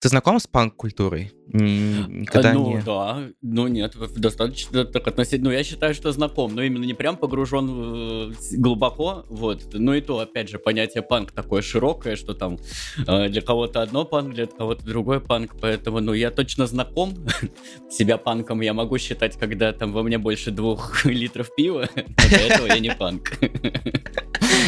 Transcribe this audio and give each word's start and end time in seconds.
ты 0.00 0.08
знаком 0.08 0.38
с 0.38 0.46
панк-культурой? 0.46 1.32
Никогда 1.48 2.52
ну 2.52 2.76
не... 2.76 2.82
да, 2.82 3.30
ну 3.42 3.66
нет, 3.66 3.96
достаточно 4.16 4.84
так 4.84 5.08
относительно. 5.08 5.48
Ну 5.48 5.56
я 5.56 5.64
считаю, 5.64 5.94
что 5.94 6.12
знаком, 6.12 6.54
но 6.54 6.62
именно 6.62 6.84
не 6.84 6.94
прям 6.94 7.16
погружен 7.16 8.34
глубоко, 8.52 9.24
вот. 9.28 9.62
Ну 9.72 9.94
и 9.94 10.00
то, 10.00 10.20
опять 10.20 10.50
же, 10.50 10.58
понятие 10.58 11.02
панк 11.02 11.32
такое 11.32 11.62
широкое, 11.62 12.14
что 12.14 12.34
там 12.34 12.58
э, 13.06 13.28
для 13.28 13.40
кого-то 13.40 13.82
одно 13.82 14.04
панк, 14.04 14.34
для 14.34 14.46
кого-то 14.46 14.84
другой 14.84 15.20
панк, 15.20 15.56
поэтому, 15.60 16.00
ну 16.00 16.12
я 16.12 16.30
точно 16.30 16.66
знаком. 16.66 17.14
Себя 17.90 18.18
панком 18.18 18.60
я 18.60 18.74
могу 18.74 18.98
считать, 18.98 19.36
когда 19.36 19.72
там 19.72 19.92
во 19.92 20.04
мне 20.04 20.18
больше 20.18 20.52
двух 20.52 21.04
литров 21.06 21.52
пива, 21.56 21.88
для 22.28 22.46
этого 22.46 22.66
я 22.66 22.78
не 22.78 22.90
панк. 22.90 23.32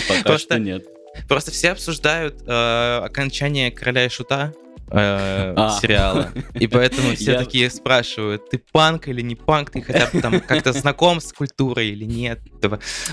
Пока 0.08 0.38
что 0.38 0.58
нет. 0.58 0.86
Просто 1.28 1.50
все 1.50 1.70
обсуждают 1.70 2.42
э, 2.46 2.98
окончание 3.04 3.70
короля 3.70 4.06
и 4.06 4.08
шута, 4.08 4.54
э, 4.90 5.54
а. 5.56 5.78
сериала. 5.80 6.30
И 6.54 6.66
поэтому 6.66 7.10
все 7.14 7.32
Я... 7.32 7.38
такие 7.38 7.70
спрашивают, 7.70 8.50
ты 8.50 8.58
панк 8.72 9.08
или 9.08 9.20
не 9.20 9.36
панк, 9.36 9.70
ты 9.70 9.82
хотя 9.82 10.08
бы 10.12 10.20
там 10.20 10.40
как-то 10.40 10.72
знаком 10.72 11.20
с 11.20 11.32
культурой 11.32 11.88
или 11.88 12.04
нет. 12.04 12.40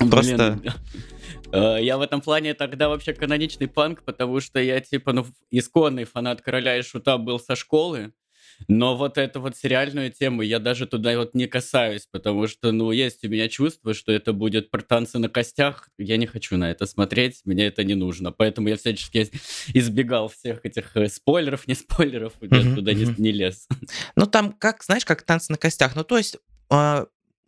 Просто... 0.09 0.59
Э, 1.51 1.77
я 1.81 1.97
в 1.97 2.01
этом 2.01 2.19
плане 2.19 2.53
тогда 2.53 2.89
вообще 2.89 3.13
каноничный 3.13 3.67
панк, 3.67 4.03
потому 4.03 4.41
что 4.41 4.59
я 4.59 4.81
типа 4.81 5.13
ну 5.13 5.25
исконный 5.49 6.03
фанат 6.03 6.41
короля 6.41 6.77
и 6.77 6.81
шута 6.81 7.17
был 7.17 7.39
со 7.39 7.55
школы. 7.55 8.11
Но 8.67 8.97
вот 8.97 9.17
эту 9.17 9.41
вот 9.41 9.55
сериальную 9.55 10.11
тему 10.11 10.41
я 10.41 10.59
даже 10.59 10.87
туда 10.87 11.17
вот 11.17 11.33
не 11.33 11.47
касаюсь, 11.47 12.07
потому 12.11 12.47
что, 12.47 12.71
ну, 12.71 12.91
есть 12.91 13.23
у 13.23 13.29
меня 13.29 13.47
чувство, 13.47 13.93
что 13.93 14.11
это 14.11 14.33
будет 14.33 14.71
про 14.71 14.81
танцы 14.81 15.19
на 15.19 15.29
костях. 15.29 15.89
Я 15.97 16.17
не 16.17 16.25
хочу 16.25 16.57
на 16.57 16.71
это 16.71 16.85
смотреть, 16.85 17.41
мне 17.45 17.67
это 17.67 17.83
не 17.83 17.95
нужно. 17.95 18.31
Поэтому 18.31 18.67
я 18.67 18.77
всячески 18.77 19.29
избегал 19.73 20.29
всех 20.29 20.65
этих 20.65 20.95
э, 20.95 21.07
спойлеров, 21.07 21.67
не 21.67 21.75
спойлеров, 21.75 22.33
mm-hmm, 22.39 22.75
туда 22.75 22.91
mm-hmm. 22.91 23.15
Не, 23.17 23.23
не 23.23 23.31
лез. 23.31 23.67
Ну, 24.15 24.25
там, 24.25 24.53
как, 24.53 24.83
знаешь, 24.83 25.05
как 25.05 25.21
танцы 25.21 25.51
на 25.51 25.57
костях. 25.57 25.95
Ну, 25.95 26.03
то 26.03 26.17
есть... 26.17 26.37
А, 26.69 27.05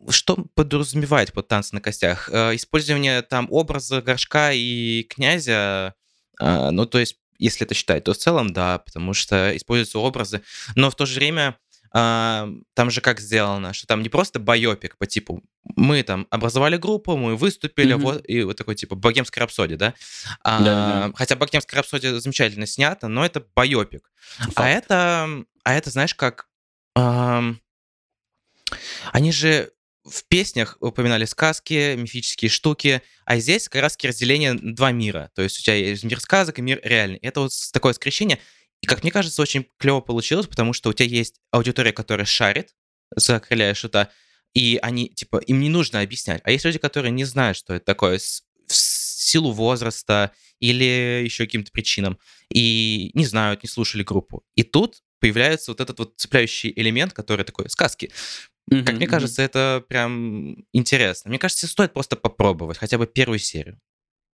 что 0.08 0.46
подразумевает 0.54 1.32
под 1.34 1.48
танцы 1.48 1.74
на 1.74 1.80
костях? 1.82 2.30
Э, 2.32 2.54
использование 2.54 3.20
там 3.22 3.48
образа 3.50 4.00
Горшка 4.00 4.52
и 4.52 5.02
Князя, 5.02 5.94
а, 6.40 6.70
ну, 6.70 6.86
то 6.86 6.98
есть 6.98 7.19
если 7.40 7.66
это 7.66 7.74
считать, 7.74 8.04
то 8.04 8.12
в 8.12 8.18
целом 8.18 8.52
да, 8.52 8.78
потому 8.78 9.14
что 9.14 9.56
используются 9.56 9.98
образы. 9.98 10.42
Но 10.76 10.90
в 10.90 10.94
то 10.94 11.06
же 11.06 11.16
время 11.18 11.56
а, 11.92 12.48
там 12.74 12.90
же 12.90 13.00
как 13.00 13.20
сделано, 13.20 13.72
что 13.72 13.86
там 13.86 14.02
не 14.02 14.08
просто 14.08 14.38
байопик 14.38 14.96
по 14.96 15.06
типу 15.06 15.42
мы 15.76 16.02
там 16.02 16.26
образовали 16.30 16.76
группу, 16.76 17.16
мы 17.16 17.36
выступили, 17.36 17.94
mm-hmm. 17.94 18.00
вот, 18.00 18.24
и 18.28 18.42
вот 18.42 18.56
такой 18.56 18.76
типа 18.76 18.94
богемская 18.94 19.42
рапсодия, 19.42 19.76
да? 19.76 19.94
А, 20.42 20.62
да, 20.62 21.12
Хотя 21.14 21.36
богемская 21.36 21.78
рапсодия 21.78 22.18
замечательно 22.18 22.66
снята, 22.66 23.08
но 23.08 23.24
это 23.24 23.44
байопик. 23.54 24.10
А 24.54 24.68
это, 24.68 25.28
а 25.64 25.74
это, 25.74 25.90
знаешь, 25.90 26.14
как... 26.14 26.46
А, 26.96 27.42
они 29.12 29.32
же 29.32 29.72
в 30.04 30.24
песнях 30.28 30.76
упоминали 30.80 31.24
сказки, 31.24 31.94
мифические 31.96 32.48
штуки, 32.50 33.02
а 33.24 33.38
здесь 33.38 33.68
как 33.68 33.82
раз 33.82 33.98
разделение 34.02 34.54
два 34.54 34.92
мира. 34.92 35.30
То 35.34 35.42
есть 35.42 35.58
у 35.58 35.62
тебя 35.62 35.74
есть 35.74 36.04
мир 36.04 36.20
сказок 36.20 36.58
и 36.58 36.62
мир 36.62 36.80
реальный. 36.82 37.18
Это 37.18 37.40
вот 37.40 37.52
такое 37.72 37.92
скрещение. 37.92 38.38
И, 38.80 38.86
как 38.86 39.02
мне 39.02 39.12
кажется, 39.12 39.42
очень 39.42 39.66
клево 39.78 40.00
получилось, 40.00 40.46
потому 40.46 40.72
что 40.72 40.90
у 40.90 40.92
тебя 40.92 41.08
есть 41.08 41.36
аудитория, 41.50 41.92
которая 41.92 42.24
шарит 42.24 42.74
за 43.14 43.40
короля 43.40 43.70
и 43.70 43.74
шута, 43.74 44.10
и 44.54 44.78
они, 44.82 45.08
типа, 45.08 45.38
им 45.38 45.60
не 45.60 45.68
нужно 45.68 46.00
объяснять. 46.00 46.40
А 46.44 46.50
есть 46.50 46.64
люди, 46.64 46.78
которые 46.78 47.12
не 47.12 47.24
знают, 47.24 47.56
что 47.56 47.74
это 47.74 47.84
такое 47.84 48.18
в 48.18 48.74
силу 48.74 49.52
возраста 49.52 50.32
или 50.60 51.22
еще 51.24 51.44
каким-то 51.44 51.70
причинам, 51.72 52.18
и 52.52 53.10
не 53.14 53.26
знают, 53.26 53.62
не 53.62 53.68
слушали 53.68 54.02
группу. 54.02 54.44
И 54.54 54.62
тут 54.62 55.02
появляется 55.20 55.70
вот 55.70 55.80
этот 55.80 55.98
вот 55.98 56.14
цепляющий 56.16 56.72
элемент, 56.74 57.12
который 57.12 57.44
такой 57.44 57.68
сказки. 57.68 58.10
Mm-hmm, 58.70 58.84
как 58.84 58.96
мне 58.96 59.06
кажется, 59.06 59.42
это 59.42 59.84
прям 59.88 60.64
интересно. 60.72 61.28
Мне 61.28 61.38
кажется, 61.38 61.66
стоит 61.66 61.92
просто 61.92 62.16
попробовать 62.16 62.78
хотя 62.78 62.98
бы 62.98 63.06
первую 63.06 63.38
серию. 63.38 63.78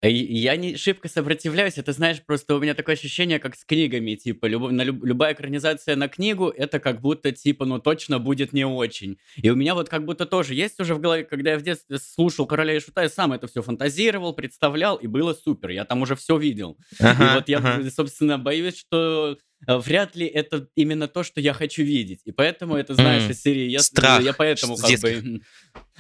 Э, 0.03 0.11
я 0.11 0.57
не 0.57 0.77
шибко 0.77 1.09
сопротивляюсь, 1.09 1.79
это, 1.79 1.93
знаешь, 1.93 2.23
просто 2.25 2.55
у 2.55 2.61
меня 2.61 2.75
такое 2.75 2.97
ощущение, 2.97 3.39
как 3.39 3.57
с 3.57 3.65
книгами, 3.65 4.15
типа, 4.15 4.47
люб, 4.47 4.71
на 4.71 4.83
люб, 4.83 5.03
любая 5.05 5.33
экранизация 5.33 5.97
на 5.97 6.09
книгу, 6.09 6.49
это 6.49 6.81
как 6.81 7.01
будто, 7.01 7.33
типа, 7.33 7.65
ну, 7.65 7.79
точно 7.79 8.19
будет 8.19 8.53
не 8.53 8.67
очень. 8.67 9.19
И 9.37 9.49
у 9.49 9.57
меня 9.57 9.75
вот 9.75 9.89
как 9.89 10.05
будто 10.05 10.27
тоже 10.27 10.55
есть 10.55 10.79
уже 10.81 10.95
в 10.95 11.01
голове, 11.01 11.25
когда 11.25 11.53
я 11.53 11.59
в 11.59 11.63
детстве 11.63 11.99
слушал 11.99 12.47
«Короля 12.47 12.77
и 12.77 12.81
Шута», 12.81 13.03
я 13.03 13.09
сам 13.09 13.33
это 13.33 13.47
все 13.47 13.63
фантазировал, 13.63 14.35
представлял, 14.35 14.97
и 14.97 15.07
было 15.07 15.33
супер, 15.33 15.71
я 15.71 15.85
там 15.85 16.03
уже 16.03 16.15
все 16.15 16.37
видел. 16.37 16.77
Ага, 17.01 17.33
и 17.33 17.35
вот 17.35 17.49
я, 17.49 17.59
ага. 17.59 17.91
собственно, 17.91 18.39
боюсь, 18.39 18.77
что 18.77 19.39
вряд 19.67 20.17
ли 20.17 20.27
это 20.27 20.69
именно 20.75 21.09
то, 21.09 21.23
что 21.23 21.41
я 21.41 21.53
хочу 21.53 21.83
видеть. 21.83 22.21
И 22.25 22.33
поэтому 22.33 22.77
это, 22.77 22.95
знаешь, 22.95 23.25
mm. 23.25 23.31
из 23.31 23.43
серии... 23.43 23.69
Я, 23.69 23.81
Страх. 23.81 24.23
Я 24.23 24.33
поэтому 24.33 24.77
как 24.77 25.01
бы... 25.01 25.41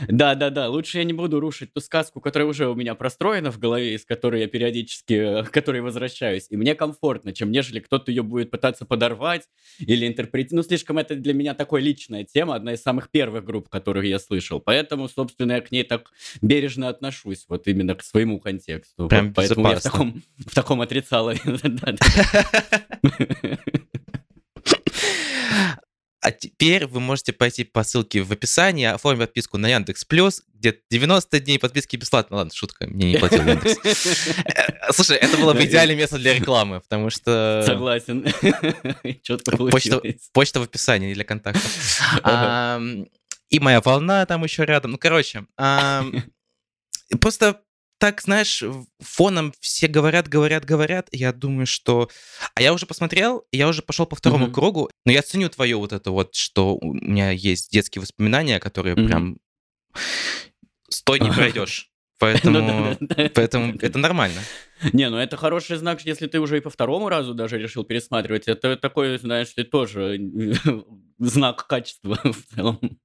Да-да-да, 0.09 0.69
лучше 0.69 0.99
я 0.99 1.05
не 1.05 1.13
буду 1.13 1.41
рушить 1.41 1.73
ту 1.73 1.81
сказку, 1.81 2.21
которая 2.21 2.49
уже 2.49 2.69
у 2.69 2.75
меня 2.75 2.95
простроена 2.95 3.51
в 3.51 3.59
голове, 3.59 3.95
из 3.95 4.05
которой 4.05 4.43
я 4.43 4.47
периодически, 4.47 5.45
к 5.45 5.51
которой 5.51 5.81
возвращаюсь. 5.81 6.47
И 6.51 6.57
мне 6.57 6.75
комфортно, 6.75 7.33
чем 7.33 7.51
нежели 7.51 7.81
кто-то 7.81 8.11
ее 8.11 8.23
будет 8.23 8.51
пытаться 8.51 8.85
подорвать 8.85 9.49
или 9.79 10.07
интерпретировать. 10.07 10.53
Ну, 10.53 10.69
слишком 10.69 10.99
это 10.99 11.17
для 11.17 11.35
меня 11.35 11.55
такая 11.55 11.81
личная 11.81 12.25
тема, 12.25 12.55
одна 12.55 12.75
из 12.75 12.83
самых 12.83 13.11
первых 13.11 13.45
групп, 13.45 13.69
которых 13.69 14.05
я 14.05 14.19
слышал. 14.19 14.61
Поэтому, 14.61 15.09
собственно, 15.09 15.53
я 15.53 15.61
к 15.61 15.73
ней 15.73 15.83
так 15.83 16.11
бережно 16.43 16.89
отношусь, 16.89 17.47
вот 17.49 17.67
именно 17.67 17.95
к 17.95 18.03
своему 18.03 18.39
контексту. 18.39 19.09
Прям 19.09 19.29
вот, 19.29 19.37
поэтому 19.37 19.69
я 19.69 19.77
в 19.77 19.83
таком, 19.83 20.23
в 20.39 20.55
таком 20.55 20.81
отрицалове. 20.81 21.41
А 26.27 26.33
теперь 26.33 26.89
вы 26.89 26.99
можете 26.99 27.33
пойти 27.33 27.63
по 27.63 27.85
ссылке 27.85 28.21
в 28.21 28.33
описании, 28.33 28.87
оформить 28.87 29.29
подписку 29.29 29.59
на 29.59 29.69
Яндекс 29.69 30.05
Плюс, 30.05 30.43
где 30.55 30.77
90 30.91 31.39
дней 31.39 31.61
подписки 31.61 31.95
бесплатно. 31.95 32.39
Ладно, 32.39 32.53
шутка, 32.53 32.89
мне 32.89 33.13
не 33.13 33.19
платил 33.19 33.47
Яндекс. 33.47 33.79
Э, 34.45 34.93
слушай, 34.93 35.19
это 35.19 35.37
было 35.37 35.55
бы 35.55 35.65
идеальное 35.65 35.95
место 35.95 36.19
для 36.19 36.35
рекламы, 36.35 36.81
потому 36.81 37.11
что... 37.11 37.63
Согласен. 37.65 38.27
Четко 39.23 39.57
почта, 39.57 40.03
почта 40.33 40.59
в 40.59 40.65
описании 40.65 41.15
для 41.15 41.23
контактов. 41.23 42.01
И 43.49 43.61
моя 43.61 43.81
волна 43.81 44.27
там 44.27 44.43
еще 44.43 44.65
рядом. 44.65 44.91
Ну, 44.91 44.99
короче, 44.99 45.47
просто 47.21 47.61
так, 47.99 48.21
знаешь, 48.21 48.63
фоном 49.01 49.53
все 49.61 49.89
говорят, 49.89 50.29
говорят, 50.29 50.65
говорят. 50.65 51.09
Я 51.13 51.33
думаю, 51.33 51.67
что... 51.67 52.11
А 52.55 52.63
я 52.63 52.73
уже 52.73 52.87
посмотрел, 52.87 53.45
я 53.53 53.69
уже 53.69 53.83
пошел 53.83 54.07
по 54.07 54.17
второму 54.17 54.47
mm-hmm. 54.47 54.53
кругу, 54.53 54.91
но 55.05 55.13
я 55.13 55.23
ценю 55.23 55.49
твое 55.49 55.77
вот 55.77 55.93
это 55.93 56.11
вот, 56.11 56.35
что 56.35 56.77
у 56.77 56.95
меня 56.95 57.31
есть 57.31 57.73
детские 57.73 58.03
воспоминания, 58.03 58.61
которые 58.61 58.97
mm-hmm. 58.97 59.07
прям... 59.07 59.39
Стой, 60.89 61.21
не 61.21 61.33
пройдешь. 61.33 61.91
Поэтому, 62.19 62.97
поэтому 63.35 63.77
это 63.79 63.99
нормально. 63.99 64.41
Не, 64.95 65.11
ну 65.11 65.19
это 65.19 65.37
хороший 65.37 65.77
знак, 65.77 66.01
если 66.07 66.27
ты 66.27 66.41
уже 66.41 66.57
и 66.57 66.61
по 66.61 66.71
второму 66.71 67.11
разу 67.11 67.35
даже 67.35 67.59
решил 67.59 67.85
пересматривать. 67.85 68.49
Это 68.49 68.77
такой, 68.77 69.19
знаешь 69.19 69.55
ли, 69.55 69.65
тоже 69.65 70.19
знак 71.19 71.67
качества 71.67 72.19
в 72.25 72.55
целом. 72.55 72.99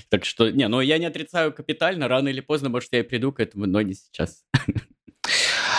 Так 0.08 0.24
что, 0.24 0.50
не, 0.50 0.68
ну 0.68 0.80
я 0.80 0.98
не 0.98 1.06
отрицаю 1.06 1.52
капитально, 1.52 2.08
рано 2.08 2.28
или 2.28 2.40
поздно, 2.40 2.68
может, 2.68 2.92
я 2.92 3.00
и 3.00 3.02
приду 3.02 3.32
к 3.32 3.40
этому, 3.40 3.66
но 3.66 3.82
не 3.82 3.94
сейчас. 3.94 4.44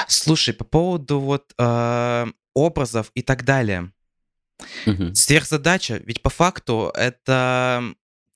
Слушай, 0.07 0.53
по 0.53 0.63
поводу 0.63 1.19
вот 1.19 1.53
э, 1.57 2.25
образов 2.53 3.11
и 3.13 3.21
так 3.21 3.43
далее. 3.43 3.91
Угу. 4.85 5.13
Сверхзадача, 5.15 6.01
ведь 6.05 6.21
по 6.21 6.29
факту 6.29 6.91
это 6.95 7.83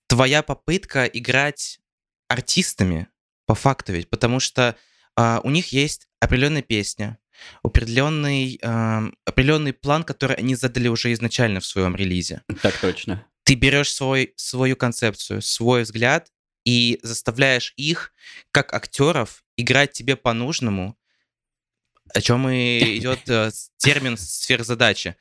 твоя 0.07 0.44
попытка 0.44 1.06
играть 1.06 1.79
артистами, 2.28 3.07
по 3.46 3.56
факту 3.56 3.94
ведь, 3.94 4.09
потому 4.09 4.40
что 4.40 4.75
э, 5.17 5.40
у 5.44 5.50
них 5.50 5.72
есть 5.72 6.07
определенная 6.19 6.61
песня, 6.61 7.17
определенный, 7.63 8.59
э, 8.61 9.11
определенный 9.25 9.73
план, 9.73 10.03
который 10.03 10.35
они 10.35 10.56
задали 10.56 10.88
уже 10.88 11.13
изначально 11.13 11.59
в 11.59 11.66
своем 11.66 11.96
релизе. 11.96 12.41
Так 12.61 12.78
точно 12.78 13.25
ты 13.49 13.55
берешь 13.55 13.91
свой, 13.91 14.34
свою 14.35 14.75
концепцию, 14.75 15.41
свой 15.41 15.81
взгляд 15.81 16.31
и 16.66 16.99
заставляешь 17.01 17.73
их, 17.78 18.13
как 18.51 18.75
актеров, 18.75 19.43
играть 19.57 19.91
тебе 19.91 20.16
по-нужному, 20.16 20.96
о 22.13 22.22
чем 22.22 22.47
и 22.47 22.99
идет 22.99 23.28
э, 23.28 23.49
термин 23.78 24.17
сверхзадачи. 24.17 25.16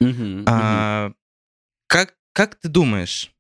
А, 0.47 1.13
как, 1.87 2.17
как 2.35 2.57
ты 2.57 2.69
думаешь, 2.69 3.33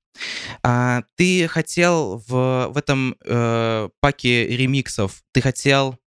а, 0.63 1.03
ты 1.17 1.49
хотел 1.49 2.25
в, 2.27 2.69
в 2.71 2.79
этом 2.79 3.15
э, 3.27 3.91
паке 4.01 4.47
ремиксов, 4.47 5.23
ты 5.33 5.43
хотел, 5.43 5.99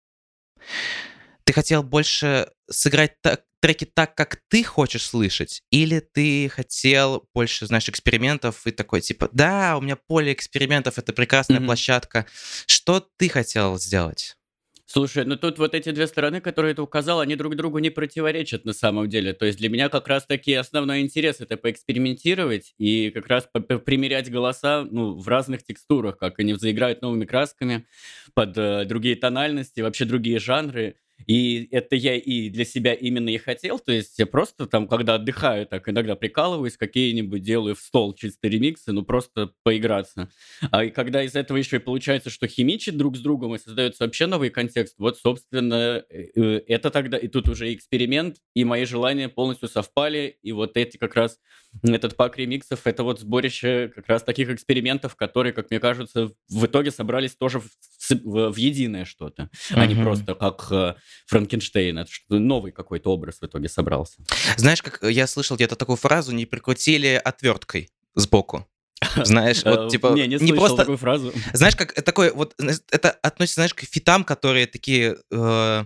ты 1.44 1.52
хотел 1.52 1.84
больше 1.84 2.50
сыграть 2.68 3.20
так, 3.20 3.44
треки 3.62 3.84
так, 3.84 4.14
как 4.16 4.40
ты 4.48 4.64
хочешь 4.64 5.06
слышать, 5.06 5.62
или 5.70 6.00
ты 6.00 6.48
хотел 6.48 7.28
больше, 7.32 7.66
знаешь, 7.66 7.88
экспериментов 7.88 8.66
и 8.66 8.72
такой, 8.72 9.00
типа, 9.00 9.30
да, 9.32 9.76
у 9.78 9.80
меня 9.80 9.96
поле 9.96 10.32
экспериментов, 10.32 10.98
это 10.98 11.12
прекрасная 11.12 11.60
mm-hmm. 11.60 11.66
площадка. 11.66 12.26
Что 12.66 13.08
ты 13.16 13.28
хотел 13.28 13.78
сделать? 13.78 14.36
Слушай, 14.84 15.24
ну 15.24 15.36
тут 15.36 15.58
вот 15.58 15.74
эти 15.74 15.90
две 15.90 16.06
стороны, 16.06 16.42
которые 16.42 16.74
ты 16.74 16.82
указал, 16.82 17.20
они 17.20 17.34
друг 17.34 17.56
другу 17.56 17.78
не 17.78 17.88
противоречат 17.88 18.66
на 18.66 18.74
самом 18.74 19.08
деле. 19.08 19.32
То 19.32 19.46
есть 19.46 19.58
для 19.58 19.70
меня 19.70 19.88
как 19.88 20.06
раз-таки 20.06 20.52
основной 20.52 21.00
интерес 21.00 21.40
это 21.40 21.56
поэкспериментировать 21.56 22.74
и 22.76 23.08
как 23.08 23.26
раз 23.26 23.48
примерять 23.86 24.30
голоса 24.30 24.86
ну, 24.90 25.14
в 25.14 25.26
разных 25.28 25.62
текстурах, 25.62 26.18
как 26.18 26.38
они 26.40 26.52
заиграют 26.56 27.00
новыми 27.00 27.24
красками 27.24 27.86
под 28.34 28.58
э, 28.58 28.84
другие 28.84 29.16
тональности, 29.16 29.80
вообще 29.80 30.04
другие 30.04 30.38
жанры. 30.38 30.96
И 31.26 31.68
это 31.70 31.96
я 31.96 32.16
и 32.16 32.48
для 32.48 32.64
себя 32.64 32.94
именно 32.94 33.28
и 33.28 33.38
хотел. 33.38 33.78
То 33.78 33.92
есть 33.92 34.18
я 34.18 34.26
просто 34.26 34.66
там, 34.66 34.88
когда 34.88 35.14
отдыхаю, 35.14 35.66
так 35.66 35.88
иногда 35.88 36.16
прикалываюсь, 36.16 36.76
какие-нибудь 36.76 37.42
делаю 37.42 37.74
в 37.74 37.80
стол 37.80 38.14
чисто 38.14 38.48
ремиксы, 38.48 38.92
ну 38.92 39.02
просто 39.02 39.52
поиграться. 39.62 40.30
А 40.70 40.84
и 40.84 40.90
когда 40.90 41.22
из 41.22 41.34
этого 41.34 41.58
еще 41.58 41.76
и 41.76 41.80
получается, 41.80 42.30
что 42.30 42.46
химичит 42.46 42.96
друг 42.96 43.16
с 43.16 43.20
другом 43.20 43.54
и 43.54 43.58
создается 43.58 44.04
вообще 44.04 44.26
новый 44.26 44.50
контекст, 44.50 44.96
вот, 44.98 45.18
собственно, 45.18 46.04
э, 46.08 46.28
э, 46.34 46.60
это 46.66 46.90
тогда, 46.90 47.16
и 47.18 47.28
тут 47.28 47.48
уже 47.48 47.72
эксперимент, 47.72 48.36
и 48.54 48.64
мои 48.64 48.84
желания 48.84 49.28
полностью 49.28 49.68
совпали, 49.68 50.38
и 50.42 50.52
вот 50.52 50.76
эти 50.76 50.96
как 50.96 51.14
раз, 51.14 51.38
этот 51.82 52.16
пак 52.16 52.36
ремиксов, 52.36 52.86
это 52.86 53.02
вот 53.02 53.20
сборище 53.20 53.90
как 53.94 54.08
раз 54.08 54.22
таких 54.22 54.50
экспериментов, 54.50 55.16
которые, 55.16 55.52
как 55.52 55.70
мне 55.70 55.80
кажется, 55.80 56.32
в 56.48 56.66
итоге 56.66 56.90
собрались 56.90 57.34
тоже 57.34 57.60
в, 57.60 57.70
в, 58.10 58.52
в 58.52 58.56
единое 58.56 59.04
что-то, 59.04 59.50
а 59.70 59.86
не 59.86 59.94
просто 59.94 60.34
как 60.34 60.66
э, 60.70 60.94
Франкенштейн. 61.26 61.98
Это 61.98 62.10
что 62.10 62.38
новый 62.38 62.72
какой-то 62.72 63.10
образ 63.10 63.38
в 63.40 63.46
итоге 63.46 63.68
собрался. 63.68 64.18
Знаешь, 64.56 64.82
как 64.82 65.02
я 65.02 65.26
слышал 65.26 65.56
где-то 65.56 65.76
такую 65.76 65.96
фразу, 65.96 66.32
не 66.32 66.46
прикрутили 66.46 67.20
отверткой 67.22 67.90
сбоку. 68.14 68.66
Знаешь, 69.16 69.62
вот 69.64 69.90
типа... 69.90 70.08
Не, 70.08 70.26
не, 70.26 70.36
не 70.36 70.52
просто 70.52 70.78
такую 70.78 70.98
фразу. 70.98 71.32
Знаешь, 71.52 71.76
как 71.76 71.92
такой 72.02 72.32
вот... 72.32 72.54
Это 72.90 73.10
относится, 73.10 73.60
знаешь, 73.60 73.74
к 73.74 73.80
фитам, 73.80 74.24
которые 74.24 74.66
такие, 74.66 75.16
э, 75.30 75.84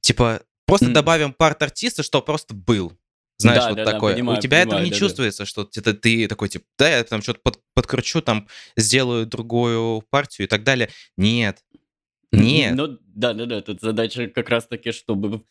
типа, 0.00 0.42
просто 0.66 0.86
mm. 0.86 0.92
добавим 0.92 1.32
парт 1.32 1.62
артиста, 1.62 2.02
что 2.02 2.22
просто 2.22 2.54
был. 2.54 2.92
Знаешь, 3.38 3.64
да, 3.64 3.68
вот 3.68 3.76
да, 3.76 3.84
такое. 3.84 4.12
Да, 4.12 4.16
понимаю, 4.16 4.38
У 4.38 4.40
тебя 4.40 4.60
понимаю, 4.62 4.68
этого 4.68 4.84
не 4.84 4.90
да, 4.90 4.96
чувствуется, 4.96 5.42
да. 5.42 5.46
что 5.46 5.68
это 5.74 5.92
ты 5.92 6.26
такой, 6.26 6.48
типа, 6.48 6.64
да, 6.78 6.88
я 6.88 7.04
там 7.04 7.20
что-то 7.20 7.40
под, 7.42 7.60
подкручу, 7.74 8.22
там, 8.22 8.48
сделаю 8.76 9.26
другую 9.26 10.02
партию 10.08 10.46
и 10.46 10.48
так 10.48 10.64
далее. 10.64 10.88
Нет. 11.18 11.58
Нет. 12.36 12.74
Ну, 12.76 12.98
да-да-да, 13.14 13.62
тут 13.62 13.80
задача 13.80 14.28
как 14.28 14.48
раз-таки, 14.48 14.92
чтобы 14.92 15.44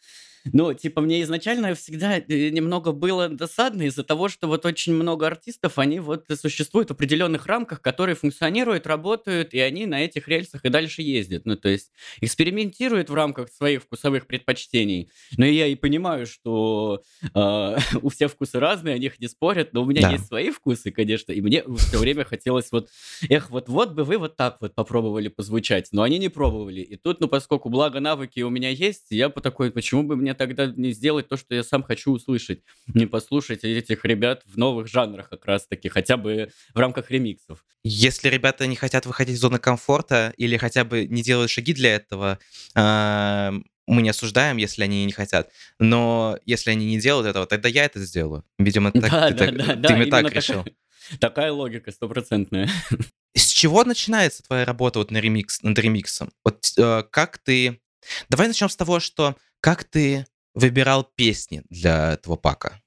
ну, 0.54 0.74
типа, 0.74 1.02
мне 1.02 1.22
изначально 1.24 1.74
всегда 1.76 2.18
э, 2.18 2.50
немного 2.50 2.92
было 2.92 3.30
досадно 3.30 3.84
из-за 3.84 4.04
того, 4.04 4.30
что 4.30 4.48
вот 4.48 4.66
очень 4.66 4.94
много 4.94 5.28
артистов, 5.28 5.80
они 5.80 6.00
вот 6.00 6.26
существуют 6.40 6.90
в 6.90 6.94
определенных 6.94 7.48
рамках, 7.48 7.82
которые 7.82 8.16
функционируют, 8.16 8.88
работают, 8.88 9.54
и 9.54 9.60
они 9.60 9.86
на 9.86 10.04
этих 10.04 10.28
рельсах 10.28 10.64
и 10.64 10.70
дальше 10.70 11.02
ездят. 11.02 11.46
Ну, 11.46 11.56
то 11.56 11.70
есть 11.70 11.92
экспериментируют 12.22 13.10
в 13.10 13.14
рамках 13.14 13.50
своих 13.50 13.84
вкусовых 13.84 14.28
предпочтений. 14.28 15.10
Но 15.38 15.46
я 15.46 15.68
и 15.68 15.76
понимаю, 15.76 16.28
что 16.28 17.02
э, 17.24 17.78
у 18.02 18.10
всех 18.10 18.32
вкусы 18.32 18.60
разные, 18.60 18.96
о 18.96 19.00
них 19.00 19.20
не 19.20 19.28
спорят, 19.28 19.74
но 19.74 19.82
у 19.82 19.86
меня 19.86 20.02
да. 20.02 20.12
есть 20.12 20.28
свои 20.28 20.52
вкусы, 20.52 20.92
конечно, 20.92 21.32
и 21.32 21.42
мне 21.42 21.64
все 21.78 21.98
время 21.98 22.24
хотелось 22.24 22.72
вот, 22.72 22.90
эх, 23.30 23.50
вот-вот 23.50 23.94
бы 23.94 24.04
вы 24.04 24.18
вот 24.18 24.36
так 24.36 24.58
вот 24.62 24.76
попробовали 24.76 25.28
позвучать, 25.28 25.90
но 25.92 26.04
они 26.04 26.20
не 26.20 26.30
пробовали. 26.30 26.82
И 26.82 26.96
тут, 26.98 27.20
ну, 27.20 27.28
поскольку 27.28 27.70
благо 27.70 28.00
навыки 28.00 28.42
у 28.42 28.50
меня 28.50 28.70
есть, 28.70 29.08
я 29.10 29.30
по 29.30 29.42
такой, 29.42 29.72
почему 29.72 30.04
бы 30.04 30.16
мне 30.16 30.35
тогда 30.36 30.68
не 30.68 30.92
сделать 30.92 31.28
то, 31.28 31.38
что 31.38 31.56
я 31.56 31.64
сам 31.64 31.84
хочу 31.84 32.12
услышать? 32.12 32.62
Не 32.94 33.06
послушать 33.06 33.64
этих 33.64 34.06
ребят 34.06 34.44
в 34.46 34.58
новых 34.58 34.88
жанрах 34.88 35.30
как 35.30 35.46
раз-таки, 35.46 35.90
хотя 35.90 36.18
бы 36.18 36.50
в 36.74 36.80
рамках 36.80 37.12
ремиксов. 37.12 37.64
Если 37.84 38.30
ребята 38.30 38.68
не 38.68 38.76
хотят 38.76 39.06
выходить 39.06 39.36
из 39.36 39.42
зоны 39.42 39.60
комфорта 39.60 40.34
или 40.38 40.58
хотя 40.58 40.84
бы 40.84 41.06
не 41.06 41.22
делают 41.22 41.52
шаги 41.52 41.74
для 41.74 41.96
этого, 41.96 42.40
а, 42.76 43.54
мы 43.88 44.02
не 44.02 44.10
осуждаем, 44.10 44.58
если 44.58 44.84
они 44.84 45.06
не 45.06 45.12
хотят. 45.12 45.52
Но 45.80 46.40
если 46.46 46.72
они 46.72 46.86
не 46.86 47.00
делают 47.00 47.28
этого, 47.28 47.46
тогда 47.46 47.70
я 47.70 47.86
это 47.86 48.00
сделаю. 48.00 48.44
Видимо, 48.58 48.92
так, 48.92 49.10
да, 49.10 49.28
ты, 49.30 49.34
да, 49.34 49.46
так, 49.46 49.82
да, 49.82 49.88
ты 49.88 50.06
да, 50.06 50.22
так 50.22 50.34
решил. 50.34 50.64
Такая, 50.64 50.76
такая 51.20 51.52
логика 51.52 51.92
стопроцентная. 51.92 52.70
С 53.36 53.48
чего 53.48 53.84
начинается 53.84 54.44
твоя 54.44 54.66
работа 54.66 55.00
вот 55.00 55.12
на 55.12 55.18
ремикс, 55.18 55.62
над 55.62 55.78
ремиксом? 55.78 56.32
Вот 56.44 56.66
э, 56.78 57.04
как 57.10 57.38
ты... 57.38 57.82
Давай 58.30 58.48
начнем 58.48 58.70
с 58.70 58.76
того, 58.76 59.00
что 59.00 59.36
как 59.66 59.84
ты 59.84 60.28
выбирал 60.54 61.04
песни 61.04 61.64
для 61.72 62.14
этого 62.14 62.36
пака? 62.36 62.84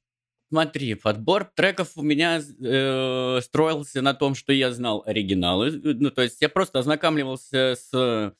Смотри, 0.49 0.95
подбор 0.95 1.43
треков 1.45 1.91
у 1.97 2.03
меня 2.03 2.39
э, 2.41 3.41
строился 3.43 4.01
на 4.01 4.15
том, 4.15 4.37
что 4.37 4.53
я 4.53 4.71
знал 4.71 5.03
оригиналы. 5.05 5.73
Ну, 5.73 6.13
то 6.13 6.23
есть 6.23 6.41
я 6.41 6.49
просто 6.49 6.79
ознакомливался 6.79 7.75
с 7.75 8.33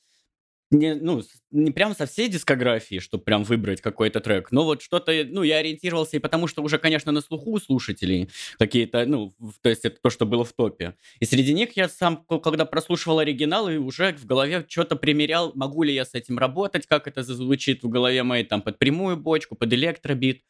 не, 0.71 0.93
ну, 0.93 1.21
не 1.51 1.71
прям 1.71 1.95
со 1.95 2.05
всей 2.05 2.29
дискографии, 2.29 2.99
чтобы 2.99 3.23
прям 3.23 3.43
выбрать 3.43 3.81
какой-то 3.81 4.19
трек, 4.19 4.51
но 4.51 4.65
вот 4.65 4.81
что-то, 4.83 5.11
ну, 5.27 5.41
я 5.41 5.57
ориентировался 5.57 6.17
и 6.17 6.19
потому, 6.19 6.47
что 6.47 6.61
уже, 6.61 6.77
конечно, 6.77 7.11
на 7.11 7.21
слуху 7.21 7.51
у 7.51 7.59
слушателей 7.59 8.29
какие-то, 8.59 9.05
ну, 9.07 9.33
то 9.61 9.69
есть 9.69 9.85
это 9.85 9.99
то, 10.01 10.09
что 10.11 10.25
было 10.27 10.45
в 10.45 10.53
топе. 10.53 10.95
И 11.19 11.25
среди 11.25 11.53
них 11.53 11.75
я 11.75 11.89
сам, 11.89 12.23
когда 12.43 12.65
прослушивал 12.65 13.19
оригинал, 13.19 13.67
и 13.69 13.77
уже 13.77 14.13
в 14.13 14.25
голове 14.25 14.63
что-то 14.67 14.95
примерял, 14.95 15.51
могу 15.55 15.81
ли 15.83 15.93
я 15.93 16.05
с 16.05 16.13
этим 16.13 16.37
работать, 16.37 16.85
как 16.85 17.07
это 17.07 17.23
зазвучит 17.23 17.81
в 17.83 17.89
голове 17.89 18.21
моей, 18.23 18.43
там, 18.43 18.61
под 18.61 18.77
прямую 18.77 19.17
бочку, 19.17 19.55
под 19.55 19.73
электробит. 19.73 20.43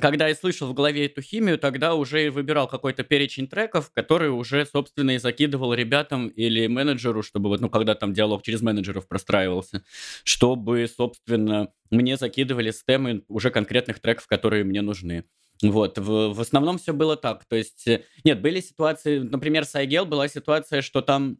Когда 0.00 0.28
я 0.28 0.34
слышал 0.34 0.68
в 0.68 0.74
голове 0.74 1.06
эту 1.06 1.22
химию, 1.22 1.58
тогда 1.58 1.94
уже 1.94 2.30
выбирал 2.30 2.68
какой-то 2.68 3.04
перечень 3.04 3.48
треков, 3.48 3.90
который 3.94 4.28
уже, 4.28 4.66
собственно, 4.66 5.12
и 5.12 5.18
закидывал 5.18 5.72
ребятам 5.72 6.28
или 6.28 6.66
менеджеру, 6.66 7.22
чтобы 7.22 7.48
вот, 7.48 7.60
ну, 7.60 7.70
когда 7.70 7.94
там 7.94 8.12
диалог 8.12 8.42
через 8.42 8.60
менеджеров 8.60 9.08
простраивался, 9.08 9.82
чтобы, 10.24 10.86
собственно, 10.94 11.72
мне 11.90 12.18
закидывали 12.18 12.70
стемы 12.70 13.24
уже 13.28 13.50
конкретных 13.50 13.98
треков, 14.00 14.26
которые 14.26 14.62
мне 14.64 14.82
нужны. 14.82 15.24
Вот, 15.62 15.98
в, 15.98 16.34
в 16.34 16.40
основном 16.40 16.78
все 16.78 16.92
было 16.92 17.16
так. 17.16 17.46
То 17.46 17.56
есть, 17.56 17.88
э, 17.88 18.04
нет, 18.24 18.40
были 18.42 18.60
ситуации, 18.60 19.18
например, 19.18 19.64
с 19.64 19.74
Айгел 19.74 20.04
была 20.04 20.28
ситуация, 20.28 20.82
что 20.82 21.00
там 21.00 21.38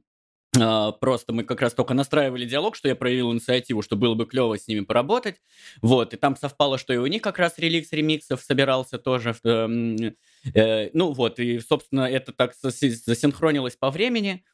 просто 1.01 1.33
мы 1.33 1.45
как 1.45 1.61
раз 1.61 1.75
только 1.75 1.95
настраивали 1.95 2.45
диалог, 2.45 2.77
что 2.77 2.89
я 2.89 2.97
проявил 2.97 3.33
инициативу, 3.33 3.83
что 3.83 3.97
было 3.97 4.15
бы 4.15 4.27
клево 4.27 4.59
с 4.59 4.69
ними 4.69 4.81
поработать. 4.81 5.37
Вот, 5.83 6.15
и 6.15 6.17
там 6.17 6.37
совпало, 6.37 6.79
что 6.79 6.93
и 6.93 6.97
у 6.97 7.07
них 7.07 7.23
как 7.23 7.39
раз 7.39 7.59
реликс 7.59 7.93
ремиксов 7.93 8.41
собирался 8.43 8.99
тоже. 8.99 9.35
Э, 9.45 10.13
э, 10.55 10.91
ну 10.93 11.13
вот, 11.13 11.39
и, 11.39 11.61
собственно, 11.61 12.03
это 12.03 12.33
так 12.33 12.55
засинхронилось 12.55 13.77
по 13.77 13.91
времени, 13.91 14.45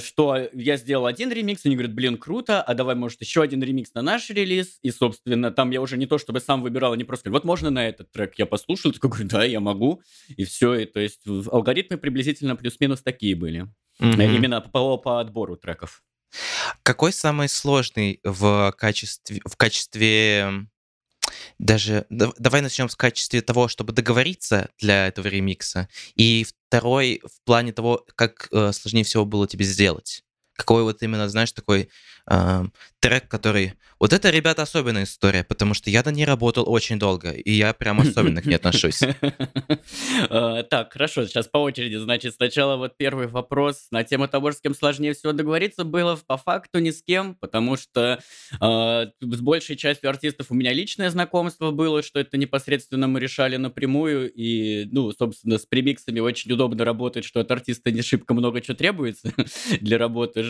что 0.00 0.48
я 0.52 0.76
сделал 0.76 1.06
один 1.06 1.32
ремикс, 1.32 1.64
они 1.64 1.76
говорят, 1.76 1.94
блин, 1.94 2.18
круто, 2.18 2.62
а 2.62 2.74
давай, 2.74 2.94
может, 2.94 3.20
еще 3.22 3.40
один 3.42 3.62
ремикс 3.62 3.94
на 3.94 4.02
наш 4.02 4.28
релиз. 4.28 4.78
И, 4.82 4.90
собственно, 4.90 5.50
там 5.50 5.70
я 5.70 5.80
уже 5.80 5.96
не 5.96 6.06
то 6.06 6.18
чтобы 6.18 6.40
сам 6.40 6.62
выбирал, 6.62 6.92
они 6.92 7.04
просто 7.04 7.30
говорят, 7.30 7.44
вот 7.44 7.48
можно 7.48 7.70
на 7.70 7.88
этот 7.88 8.12
трек. 8.12 8.34
Я 8.36 8.44
послушал, 8.44 8.92
такой 8.92 9.24
да, 9.24 9.44
я 9.44 9.60
могу. 9.60 10.02
И 10.28 10.44
все, 10.44 10.74
и 10.74 10.84
то 10.84 11.00
есть 11.00 11.22
алгоритмы 11.26 11.96
приблизительно 11.96 12.54
плюс-минус 12.54 13.00
такие 13.00 13.34
были. 13.34 13.66
Mm-hmm. 14.00 14.34
Именно 14.36 14.60
по, 14.60 14.96
по 14.98 15.20
отбору 15.20 15.56
треков. 15.56 16.02
Какой 16.82 17.12
самый 17.12 17.48
сложный 17.48 18.20
в 18.24 18.72
качестве, 18.78 19.40
в 19.44 19.56
качестве 19.56 20.66
даже... 21.58 22.06
Давай 22.10 22.62
начнем 22.62 22.88
с 22.88 22.96
качестве 22.96 23.42
того, 23.42 23.68
чтобы 23.68 23.92
договориться 23.92 24.70
для 24.78 25.06
этого 25.06 25.28
ремикса. 25.28 25.88
И 26.14 26.44
второй 26.44 27.22
в 27.24 27.44
плане 27.44 27.72
того, 27.72 28.04
как 28.16 28.48
э, 28.50 28.72
сложнее 28.72 29.04
всего 29.04 29.24
было 29.24 29.46
тебе 29.46 29.64
сделать. 29.64 30.24
Какой 30.54 30.82
вот 30.82 31.02
именно, 31.02 31.28
знаешь, 31.28 31.52
такой 31.52 31.90
э, 32.30 32.64
трек, 33.02 33.28
который... 33.28 33.74
Вот 33.98 34.12
это, 34.12 34.30
ребята, 34.30 34.62
особенная 34.62 35.04
история, 35.04 35.44
потому 35.44 35.74
что 35.74 35.90
я 35.90 36.02
на 36.04 36.10
ней 36.10 36.24
работал 36.24 36.64
очень 36.68 36.98
долго, 36.98 37.30
и 37.30 37.52
я 37.52 37.72
прям 37.72 38.00
особенно 38.00 38.40
к 38.40 38.46
ней 38.46 38.56
отношусь. 38.56 39.00
А, 40.28 40.62
так, 40.62 40.92
хорошо, 40.92 41.26
сейчас 41.26 41.48
по 41.48 41.58
очереди. 41.58 41.96
Значит, 41.96 42.34
сначала 42.34 42.76
вот 42.76 42.96
первый 42.96 43.26
вопрос 43.26 43.86
на 43.90 44.04
тему 44.04 44.28
того, 44.28 44.52
с 44.52 44.60
кем 44.60 44.74
сложнее 44.74 45.14
всего 45.14 45.32
договориться 45.32 45.84
было 45.84 46.18
по 46.26 46.36
факту 46.36 46.78
ни 46.78 46.90
с 46.90 47.02
кем, 47.02 47.34
потому 47.36 47.76
что 47.76 48.20
а, 48.60 49.06
с 49.20 49.40
большей 49.40 49.76
частью 49.76 50.10
артистов 50.10 50.48
у 50.50 50.54
меня 50.54 50.72
личное 50.72 51.10
знакомство 51.10 51.70
было, 51.70 52.02
что 52.02 52.20
это 52.20 52.36
непосредственно 52.36 53.08
мы 53.08 53.20
решали 53.20 53.56
напрямую, 53.56 54.32
и, 54.32 54.86
ну, 54.92 55.10
собственно, 55.12 55.58
с 55.58 55.66
премиксами 55.66 56.20
очень 56.20 56.52
удобно 56.52 56.84
работать, 56.84 57.24
что 57.24 57.40
от 57.40 57.50
артиста 57.50 57.90
не 57.90 58.02
шибко 58.02 58.34
много 58.34 58.60
чего 58.60 58.76
требуется 58.76 59.32
для 59.80 59.98
работы. 59.98 60.44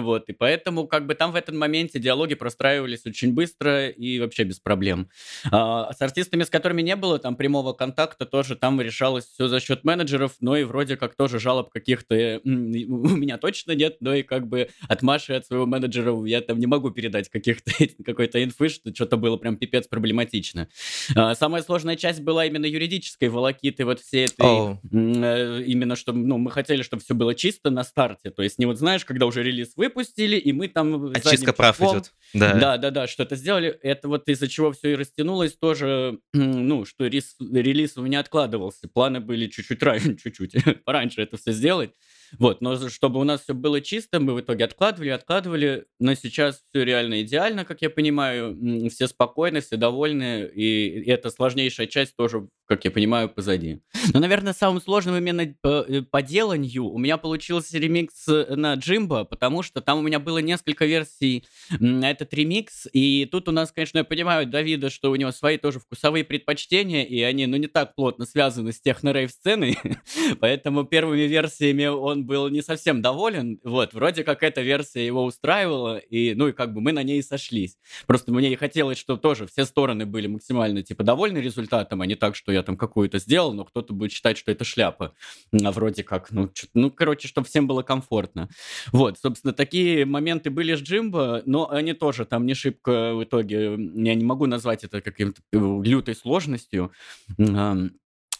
Вот, 0.00 0.28
и 0.28 0.32
поэтому 0.32 0.86
как 0.86 1.06
бы 1.06 1.14
там 1.18 1.32
в 1.32 1.36
этом 1.36 1.58
моменте 1.58 1.98
диалоги 1.98 2.34
простраивались 2.34 3.04
очень 3.04 3.34
быстро 3.34 3.88
и 3.88 4.18
вообще 4.20 4.44
без 4.44 4.60
проблем. 4.60 5.08
А, 5.50 5.92
с 5.92 6.00
артистами, 6.00 6.44
с 6.44 6.50
которыми 6.50 6.82
не 6.82 6.96
было 6.96 7.18
там 7.18 7.36
прямого 7.36 7.72
контакта, 7.72 8.24
тоже 8.24 8.56
там 8.56 8.80
решалось 8.80 9.26
все 9.26 9.48
за 9.48 9.60
счет 9.60 9.84
менеджеров, 9.84 10.36
но 10.40 10.56
и 10.56 10.64
вроде 10.64 10.96
как 10.96 11.14
тоже 11.14 11.38
жалоб 11.38 11.70
каких-то 11.70 12.40
у 12.44 12.48
меня 12.48 13.38
точно 13.38 13.72
нет, 13.72 13.96
но 14.00 14.14
и 14.14 14.22
как 14.22 14.46
бы 14.46 14.68
от 14.88 15.02
Маши, 15.02 15.34
от 15.34 15.46
своего 15.46 15.66
менеджера 15.66 16.24
я 16.24 16.40
там 16.40 16.58
не 16.58 16.66
могу 16.66 16.90
передать 16.90 17.28
каких-то 17.28 17.72
какой-то 18.04 18.42
инфы, 18.42 18.68
что 18.68 18.94
что-то 18.94 19.16
было 19.16 19.36
прям 19.36 19.56
пипец 19.56 19.86
проблематично. 19.86 20.68
А, 21.14 21.34
самая 21.34 21.62
сложная 21.62 21.96
часть 21.96 22.20
была 22.20 22.46
именно 22.46 22.66
юридической 22.66 23.28
волокиты 23.28 23.84
вот 23.84 24.00
всей 24.00 24.26
этой, 24.26 24.46
oh. 24.46 25.64
именно 25.64 25.96
что, 25.96 26.12
ну, 26.12 26.38
мы 26.38 26.50
хотели, 26.50 26.82
чтобы 26.82 27.02
все 27.02 27.14
было 27.14 27.34
чисто 27.34 27.70
на 27.70 27.84
старте, 27.84 28.30
то 28.30 28.42
есть 28.42 28.58
не 28.58 28.66
вот 28.66 28.78
знаешь, 28.78 29.04
когда 29.04 29.26
уже 29.26 29.42
релиз 29.42 29.72
выпустили, 29.76 30.36
и 30.36 30.52
мы 30.52 30.68
там... 30.68 31.07
Очистка 31.14 31.52
прав 31.52 31.76
числом- 31.76 31.98
идет. 31.98 32.12
Да. 32.34 32.54
Да, 32.54 32.76
да, 32.76 32.90
да, 32.90 33.06
что-то 33.06 33.36
сделали. 33.36 33.68
Это 33.82 34.08
вот 34.08 34.28
из-за 34.28 34.48
чего 34.48 34.72
все 34.72 34.92
и 34.92 34.94
растянулось 34.94 35.54
тоже, 35.54 36.18
ну, 36.32 36.84
что 36.84 37.06
рис- 37.06 37.36
релиз 37.40 37.96
у 37.96 38.02
меня 38.02 38.20
откладывался. 38.20 38.88
Планы 38.88 39.20
были 39.20 39.46
чуть-чуть 39.46 39.82
раньше, 39.82 40.16
чуть-чуть 40.22 40.54
пораньше 40.84 41.22
это 41.22 41.36
все 41.36 41.52
сделать. 41.52 41.92
Вот, 42.38 42.60
но 42.60 42.88
чтобы 42.90 43.20
у 43.20 43.24
нас 43.24 43.42
все 43.42 43.54
было 43.54 43.80
чисто, 43.80 44.20
мы 44.20 44.34
в 44.34 44.40
итоге 44.40 44.64
откладывали, 44.64 45.08
откладывали, 45.08 45.86
но 45.98 46.14
сейчас 46.14 46.62
все 46.68 46.84
реально 46.84 47.22
идеально, 47.22 47.64
как 47.64 47.80
я 47.80 47.88
понимаю, 47.88 48.54
все 48.90 49.08
спокойны, 49.08 49.60
все 49.62 49.76
довольны, 49.76 50.44
и 50.54 51.04
эта 51.06 51.30
сложнейшая 51.30 51.86
часть 51.86 52.16
тоже, 52.16 52.48
как 52.68 52.84
я 52.84 52.90
понимаю, 52.90 53.30
позади. 53.30 53.80
Но, 54.12 54.20
наверное, 54.20 54.52
самым 54.52 54.82
сложным 54.82 55.16
именно 55.16 55.54
по, 55.62 55.86
э, 55.88 56.02
по 56.02 56.20
деланию 56.20 56.84
у 56.84 56.98
меня 56.98 57.16
получился 57.16 57.78
ремикс 57.78 58.28
э, 58.28 58.54
на 58.54 58.74
Джимбо, 58.74 59.24
потому 59.24 59.62
что 59.62 59.80
там 59.80 59.98
у 59.98 60.02
меня 60.02 60.18
было 60.18 60.38
несколько 60.38 60.84
версий 60.84 61.44
на 61.80 62.10
этот 62.10 62.32
ремикс, 62.34 62.86
и 62.92 63.26
тут 63.30 63.48
у 63.48 63.52
нас, 63.52 63.72
конечно, 63.72 63.98
я 63.98 64.04
понимаю 64.04 64.46
Давида, 64.46 64.90
что 64.90 65.10
у 65.10 65.16
него 65.16 65.32
свои 65.32 65.56
тоже 65.56 65.80
вкусовые 65.80 66.24
предпочтения, 66.24 67.04
и 67.04 67.22
они, 67.22 67.46
ну, 67.46 67.56
не 67.56 67.68
так 67.68 67.94
плотно 67.94 68.26
связаны 68.26 68.72
с 68.72 68.80
техно-рейв-сценой, 68.80 69.78
поэтому 70.40 70.84
первыми 70.84 71.22
версиями 71.22 71.86
он 71.86 72.26
был 72.26 72.48
не 72.48 72.60
совсем 72.60 73.00
доволен, 73.00 73.58
вот, 73.64 73.94
вроде 73.94 74.24
как 74.24 74.42
эта 74.42 74.60
версия 74.60 75.06
его 75.06 75.24
устраивала, 75.24 75.96
и, 75.96 76.34
ну, 76.34 76.48
и 76.48 76.52
как 76.52 76.74
бы 76.74 76.82
мы 76.82 76.92
на 76.92 77.02
ней 77.02 77.22
сошлись. 77.22 77.78
Просто 78.06 78.30
мне 78.30 78.52
и 78.52 78.56
хотелось, 78.56 78.98
чтобы 78.98 79.20
тоже 79.20 79.46
все 79.46 79.64
стороны 79.64 80.04
были 80.04 80.26
максимально, 80.26 80.82
типа, 80.82 81.02
довольны 81.02 81.38
результатом, 81.38 82.02
а 82.02 82.06
не 82.06 82.14
так, 82.14 82.36
что 82.36 82.52
я 82.52 82.57
там 82.62 82.76
какую-то 82.76 83.18
сделал, 83.18 83.52
но 83.52 83.64
кто-то 83.64 83.92
будет 83.92 84.12
считать, 84.12 84.38
что 84.38 84.52
это 84.52 84.64
шляпа. 84.64 85.14
А 85.52 85.70
вроде 85.72 86.02
как, 86.02 86.30
ну, 86.30 86.50
ну, 86.74 86.90
короче, 86.90 87.28
чтобы 87.28 87.46
всем 87.46 87.66
было 87.66 87.82
комфортно. 87.82 88.48
Вот, 88.92 89.18
собственно, 89.18 89.52
такие 89.52 90.04
моменты 90.04 90.50
были 90.50 90.74
с 90.74 90.80
Джимбо, 90.80 91.42
но 91.46 91.70
они 91.70 91.92
тоже 91.92 92.24
там 92.24 92.46
не 92.46 92.54
шибко 92.54 93.14
в 93.14 93.24
итоге, 93.24 93.72
я 93.72 94.14
не 94.14 94.24
могу 94.24 94.46
назвать 94.46 94.84
это 94.84 95.00
каким-то 95.00 95.40
э, 95.52 95.58
лютой 95.84 96.14
сложностью. 96.14 96.92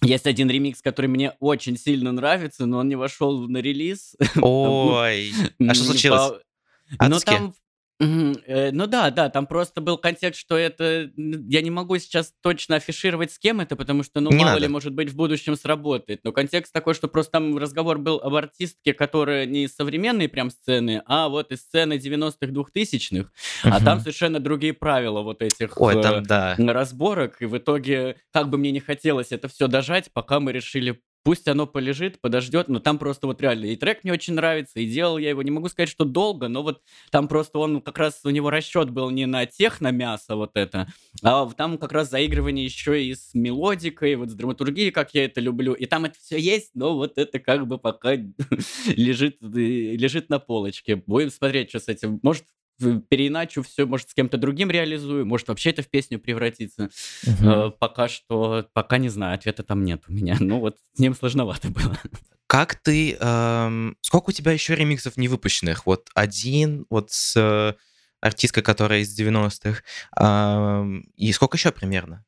Есть 0.01 0.27
один 0.27 0.49
ремикс, 0.49 0.81
который 0.81 1.07
мне 1.07 1.33
очень 1.41 1.77
сильно 1.77 2.13
нравится, 2.13 2.67
но 2.67 2.79
он 2.79 2.89
не 2.89 2.95
вошел 2.95 3.49
на 3.49 3.59
релиз. 3.59 4.15
Ой. 4.41 5.33
А 5.59 5.75
что 5.75 5.85
случилось? 5.85 6.41
Ну, 7.01 7.17
Адски? 7.17 7.31
там... 7.31 7.55
Мгм, 8.01 8.37
э, 8.47 8.71
Ну 8.71 8.87
да, 8.87 9.11
да, 9.11 9.29
там 9.29 9.47
просто 9.47 9.81
был 9.81 9.99
контекст, 9.99 10.41
что 10.41 10.57
это... 10.57 11.11
Я 11.17 11.63
не 11.63 11.71
могу 11.71 11.99
сейчас 11.99 12.33
точно 12.43 12.77
афишировать, 12.77 13.33
с 13.33 13.39
кем 13.39 13.61
это, 13.61 13.75
потому 13.75 14.05
что, 14.05 14.21
ну, 14.21 14.31
Не 14.31 14.37
мало 14.37 14.51
надо. 14.51 14.61
ли, 14.61 14.69
может 14.69 14.93
быть, 14.93 15.11
в 15.11 15.17
будущем 15.17 15.57
сработает. 15.57 16.21
Но 16.23 16.33
контекст 16.33 16.73
такой, 16.73 16.95
что 16.95 17.09
просто 17.09 17.33
там 17.33 17.59
разговор 17.59 17.99
был 17.99 18.19
об 18.19 18.35
артистке, 18.35 18.95
которая 18.95 19.47
не 19.47 19.65
из 19.65 19.75
современной 19.75 20.29
прям 20.29 20.51
сцены, 20.51 21.03
а 21.07 21.29
вот 21.29 21.51
из 21.51 21.61
сцены 21.61 21.95
90-х, 21.95 22.47
2000-х. 22.47 23.31
А 23.65 23.85
там 23.85 23.99
совершенно 24.01 24.39
другие 24.39 24.75
правила 24.75 25.23
вот 25.23 25.43
этих... 25.43 25.81
Ой, 25.81 25.99
э, 25.99 26.03
там, 26.03 26.23
да. 26.23 26.55
разборок, 26.57 27.43
и 27.43 27.47
в 27.47 27.59
итоге, 27.59 28.17
как 28.33 28.49
бы 28.49 28.59
мне 28.59 28.71
не 28.71 28.81
хотелось 28.81 29.33
это 29.33 29.49
все 29.49 29.67
дожать, 29.67 30.13
пока 30.13 30.39
мы 30.39 30.53
решили, 30.53 31.01
пусть 31.23 31.49
оно 31.49 31.67
полежит, 31.67 32.21
подождет, 32.21 32.69
но 32.69 32.81
там 32.81 32.99
просто 32.99 33.27
вот 33.27 33.41
реально 33.41 33.67
и 33.67 33.77
трек 33.77 34.05
мне 34.05 34.13
очень 34.13 34.35
нравится, 34.35 34.81
и 34.81 34.87
делал 34.87 35.19
я 35.19 35.31
его, 35.31 35.43
не 35.43 35.51
могу 35.51 35.69
сказать, 35.69 35.89
что 35.89 36.05
долго, 36.05 36.49
но 36.49 36.63
вот 36.63 36.83
там 37.11 37.29
просто 37.29 37.59
он, 37.59 37.81
как 37.81 37.99
раз 37.99 38.21
у 38.25 38.31
него 38.31 38.51
расчет 38.51 38.91
был 38.91 39.11
не 39.11 39.27
на 39.27 39.47
техно-мясо 39.47 40.37
вот 40.37 40.53
это, 40.55 40.89
а 41.23 41.47
там 41.51 41.79
как 41.79 41.93
раз 41.93 42.11
заигрывание 42.11 42.65
еще 42.65 43.03
и 43.03 43.15
с 43.15 43.35
мелодикой, 43.35 44.17
вот 44.17 44.31
с 44.31 44.35
драматургией, 44.35 44.91
как 44.91 45.15
я 45.15 45.25
это 45.25 45.41
люблю, 45.41 45.73
и 45.75 45.87
там 45.87 46.05
это 46.05 46.17
все 46.19 46.39
есть, 46.39 46.71
но 46.75 46.95
вот 46.95 47.19
это 47.19 47.39
как 47.39 47.67
бы 47.67 47.79
пока 47.79 48.15
лежит, 48.87 49.39
э, 49.43 49.97
лежит 49.97 50.29
на 50.29 50.39
полочке. 50.39 50.97
Будем 50.97 51.31
смотреть, 51.31 51.71
что 51.71 51.81
с 51.81 51.89
этим. 51.89 52.21
Может, 52.23 52.45
переиначу 53.09 53.63
все, 53.63 53.87
может, 53.87 54.11
с 54.11 54.15
кем-то 54.15 54.37
другим 54.39 54.71
реализую, 54.71 55.27
может, 55.27 55.49
вообще 55.49 55.71
это 55.71 55.83
в 55.83 55.89
песню 55.89 56.19
превратится. 56.19 56.91
Мгм. 57.27 57.49
Э, 57.49 57.71
Пока 57.71 58.09
что, 58.09 58.69
пока 58.73 58.99
не 58.99 59.09
знаю, 59.09 59.35
ответа 59.35 59.63
там 59.63 59.85
нет 59.85 60.03
у 60.09 60.13
меня. 60.13 60.37
Ну 60.41 60.61
вот 60.61 60.77
с 60.95 60.99
ним 60.99 61.15
сложновато 61.15 61.69
было. 61.71 61.99
Как 62.47 62.77
ты... 62.77 63.17
эм, 63.21 63.97
Сколько 64.01 64.31
у 64.31 64.33
тебя 64.33 64.53
еще 64.53 64.75
ремиксов 64.75 65.17
не 65.17 65.29
выпущенных? 65.29 65.85
Вот 65.87 66.09
один, 66.15 66.87
вот 66.89 67.11
с 67.11 67.37
э, 67.37 67.75
артисткой, 68.21 68.63
которая 68.63 69.01
из 69.01 69.19
90-х. 69.19 69.83
ам, 70.17 71.01
И 71.17 71.31
сколько 71.33 71.57
еще 71.57 71.71
примерно? 71.73 72.25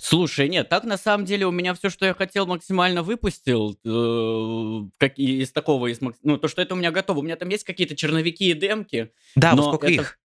Слушай, 0.00 0.48
нет, 0.48 0.68
так 0.68 0.84
на 0.84 0.96
самом 0.96 1.24
деле 1.24 1.46
у 1.46 1.50
меня 1.50 1.74
все, 1.74 1.88
что 1.90 2.06
я 2.06 2.14
хотел, 2.14 2.46
максимально 2.46 3.02
выпустил. 3.02 3.78
э, 3.84 4.88
как 4.98 5.18
из 5.18 5.52
такого, 5.52 5.88
из, 5.88 6.00
ну, 6.22 6.36
то, 6.36 6.48
что 6.48 6.62
это 6.62 6.74
у 6.74 6.76
меня 6.78 6.90
готово. 6.90 7.20
У 7.20 7.22
меня 7.22 7.36
там 7.36 7.48
есть 7.48 7.64
какие-то 7.64 7.96
черновики 7.96 8.50
и 8.50 8.54
демки. 8.54 9.12
Да, 9.36 9.54
вот 9.54 9.66
сколько 9.66 9.86
это- 9.86 9.94
их? 10.02 10.18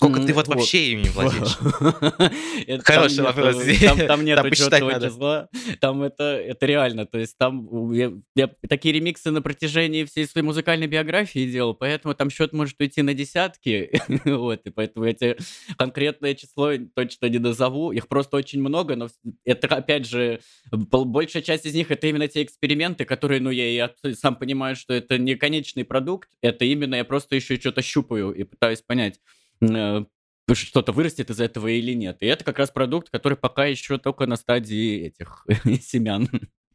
Сколько 0.00 0.20
ты 0.20 0.28
М, 0.28 0.34
вот 0.34 0.48
вот. 0.48 0.56
вообще 0.56 0.92
ими 0.92 1.08
владеешь? 1.08 1.58
Хороший 2.84 3.22
вопрос. 3.22 3.56
Там, 3.80 3.98
там 3.98 4.24
нет 4.24 4.38
надо. 4.38 4.56
числа. 4.56 5.48
Там 5.78 6.02
это, 6.02 6.24
это 6.24 6.64
реально. 6.64 7.04
То 7.04 7.18
есть 7.18 7.36
там 7.36 7.92
я, 7.92 8.10
я 8.34 8.48
такие 8.66 8.94
ремиксы 8.94 9.30
на 9.30 9.42
протяжении 9.42 10.04
всей 10.04 10.26
своей 10.26 10.46
музыкальной 10.46 10.86
биографии 10.86 11.46
делал, 11.50 11.74
поэтому 11.74 12.14
там 12.14 12.30
счет 12.30 12.54
может 12.54 12.80
уйти 12.80 13.02
на 13.02 13.12
десятки. 13.12 13.90
вот, 14.24 14.62
и 14.64 14.70
поэтому 14.70 15.04
я 15.04 15.12
тебе 15.12 15.36
конкретное 15.76 16.34
число 16.34 16.70
точно 16.94 17.26
не 17.26 17.38
назову. 17.38 17.92
Их 17.92 18.08
просто 18.08 18.38
очень 18.38 18.60
много, 18.60 18.96
но 18.96 19.08
это, 19.44 19.66
опять 19.68 20.06
же, 20.06 20.40
большая 20.70 21.42
часть 21.42 21.66
из 21.66 21.74
них 21.74 21.90
это 21.90 22.06
именно 22.06 22.26
те 22.26 22.42
эксперименты, 22.42 23.04
которые, 23.04 23.42
ну, 23.42 23.50
я 23.50 23.68
и 23.68 24.14
сам 24.14 24.36
понимаю, 24.36 24.76
что 24.76 24.94
это 24.94 25.18
не 25.18 25.34
конечный 25.34 25.84
продукт, 25.84 26.30
это 26.40 26.64
именно 26.64 26.94
я 26.94 27.04
просто 27.04 27.36
еще 27.36 27.56
что-то 27.56 27.82
щупаю 27.82 28.32
и 28.32 28.44
пытаюсь 28.44 28.80
понять, 28.80 29.20
что-то 30.54 30.92
вырастет 30.92 31.30
из 31.30 31.40
этого 31.40 31.68
или 31.68 31.92
нет. 31.92 32.18
И 32.20 32.26
это 32.26 32.44
как 32.44 32.58
раз 32.58 32.70
продукт, 32.70 33.10
который 33.10 33.36
пока 33.36 33.66
еще 33.66 33.98
только 33.98 34.26
на 34.26 34.36
стадии 34.36 35.06
этих 35.06 35.46
семян. 35.82 36.28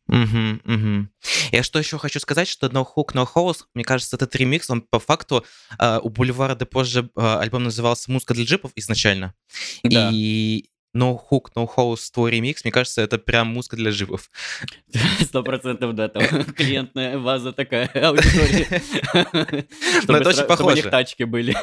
Мгм, 0.07 0.61
мгм. 0.63 1.09
Я 1.51 1.63
что 1.63 1.79
еще 1.79 1.97
хочу 1.97 2.19
сказать, 2.19 2.47
что 2.47 2.67
No 2.67 2.85
Hook, 2.85 3.13
No 3.13 3.27
House, 3.33 3.63
мне 3.73 3.83
кажется, 3.83 4.15
этот 4.15 4.35
ремикс, 4.35 4.69
он 4.69 4.81
по 4.81 4.99
факту 4.99 5.43
э, 5.79 5.99
у 6.01 6.09
Бульвара 6.09 6.53
де 6.55 6.65
позже 6.65 7.09
э, 7.15 7.37
альбом 7.39 7.63
назывался 7.63 8.11
«Музыка 8.11 8.35
для 8.35 8.45
джипов» 8.45 8.71
изначально. 8.75 9.33
Да. 9.83 10.11
И 10.13 10.69
No 10.95 11.19
Hook, 11.31 11.45
No 11.55 11.67
House, 11.75 12.11
твой 12.13 12.29
ремикс, 12.31 12.63
мне 12.63 12.71
кажется, 12.71 13.01
это 13.01 13.17
прям 13.17 13.47
музыка 13.47 13.77
для 13.77 13.89
джипов. 13.89 14.29
Сто 15.21 15.41
процентов, 15.41 15.95
да, 15.95 16.07
там 16.07 16.23
клиентная 16.53 17.17
база 17.17 17.51
такая, 17.51 17.87
аудитория. 17.87 18.83
Чтобы 20.03 20.19
это 20.19 20.29
очень 20.29 20.39
сра- 20.41 20.53
чтобы 20.55 20.71
у 20.71 20.75
них 20.75 20.83
похоже. 20.85 20.89
тачки 20.91 21.23
были. 21.23 21.55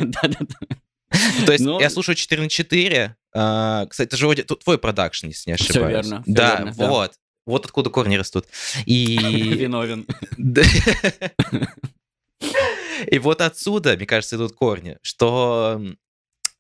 Ну, 1.40 1.46
То 1.46 1.52
есть 1.52 1.64
Но- 1.64 1.80
я 1.80 1.90
слушаю 1.90 2.14
4 2.16 2.42
на 2.42 2.48
4. 2.48 3.16
а, 3.34 3.86
Кстати, 3.86 4.08
это 4.08 4.16
же 4.16 4.34
твой 4.34 4.78
продакшн, 4.78 5.28
если 5.28 5.50
не 5.50 5.54
ошибаюсь. 5.54 6.06
Да, 6.26 6.56
верно, 6.56 6.74
да. 6.76 6.88
вот. 6.88 7.12
Вот 7.44 7.64
откуда 7.64 7.90
корни 7.90 8.16
растут. 8.16 8.46
И... 8.86 9.16
Виновен. 9.18 10.06
И 13.10 13.18
вот 13.18 13.40
отсюда, 13.40 13.96
мне 13.96 14.06
кажется, 14.06 14.36
идут 14.36 14.52
корни, 14.52 14.96
что 15.02 15.82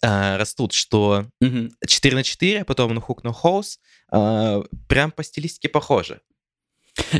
а, 0.02 0.36
растут, 0.36 0.72
что 0.72 1.26
Мгм. 1.40 1.70
4 1.86 2.16
на 2.16 2.24
4, 2.24 2.64
потом 2.64 2.92
No 2.92 3.04
Hook, 3.06 3.22
No 3.22 3.32
House, 3.32 3.78
а, 4.10 4.62
прям 4.88 5.12
по 5.12 5.22
стилистике 5.22 5.68
похоже. 5.68 6.20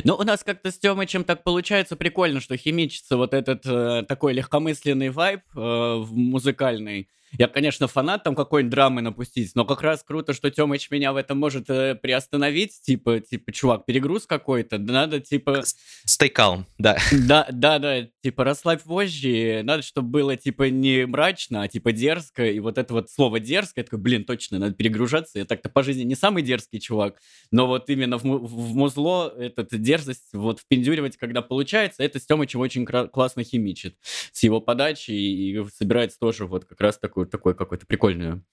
Ну, 0.03 0.15
у 0.15 0.23
нас 0.23 0.43
как-то 0.43 0.71
с 0.71 0.77
Тёмычем 0.77 1.23
так 1.23 1.43
получается 1.43 1.95
прикольно, 1.95 2.41
что 2.41 2.57
химичится 2.57 3.17
вот 3.17 3.33
этот 3.33 3.65
э, 3.65 4.03
такой 4.07 4.33
легкомысленный 4.33 5.09
вайб 5.09 5.41
э, 5.55 6.03
музыкальный. 6.11 7.09
Я, 7.37 7.47
конечно, 7.47 7.87
фанат 7.87 8.23
там 8.23 8.35
какой-нибудь 8.35 8.71
драмы 8.71 9.01
напустить, 9.01 9.51
но 9.55 9.65
как 9.65 9.81
раз 9.81 10.03
круто, 10.03 10.33
что 10.33 10.51
Тёмыч 10.51 10.91
меня 10.91 11.13
в 11.13 11.15
этом 11.15 11.37
может 11.37 11.69
э, 11.69 11.95
приостановить. 11.95 12.81
Типа, 12.81 13.19
типа, 13.19 13.51
чувак, 13.51 13.85
перегруз 13.85 14.25
какой-то, 14.25 14.77
надо, 14.77 15.19
типа... 15.19 15.63
Stay 16.07 16.31
calm, 16.31 16.63
да. 16.77 16.97
Да, 17.11 17.47
да, 17.51 17.79
да, 17.79 18.07
типа 18.21 18.43
расслабь 18.43 18.81
вожжи, 18.85 19.61
надо, 19.63 19.83
чтобы 19.83 20.09
было 20.09 20.35
типа 20.35 20.69
не 20.69 21.05
мрачно, 21.05 21.63
а 21.63 21.67
типа 21.67 21.91
дерзко, 21.91 22.45
и 22.45 22.59
вот 22.59 22.77
это 22.77 22.93
вот 22.93 23.09
слово 23.09 23.39
дерзко, 23.39 23.81
я 23.81 23.83
такой, 23.83 23.99
блин, 23.99 24.25
точно, 24.25 24.59
надо 24.59 24.73
перегружаться, 24.73 25.39
я 25.39 25.45
так-то 25.45 25.69
по 25.69 25.83
жизни 25.83 26.03
не 26.03 26.15
самый 26.15 26.43
дерзкий 26.43 26.79
чувак, 26.79 27.19
но 27.51 27.67
вот 27.67 27.89
именно 27.89 28.17
в, 28.17 28.23
в 28.23 28.75
музло 28.75 29.33
этот 29.37 29.69
дерзость 29.81 30.29
вот 30.33 30.59
впендюривать, 30.59 31.17
когда 31.17 31.41
получается, 31.41 32.03
это 32.03 32.19
с 32.19 32.25
Тёмычем 32.25 32.59
очень 32.59 32.85
классно 32.85 33.43
химичит 33.43 33.97
с 34.31 34.43
его 34.43 34.61
подачей, 34.61 35.15
и 35.15 35.65
собирается 35.75 36.19
тоже 36.19 36.45
вот 36.45 36.65
как 36.65 36.79
раз 36.81 36.97
такую, 36.97 37.22
такой 37.25 37.55
какой-то 37.55 37.85
прикольную 37.85 38.43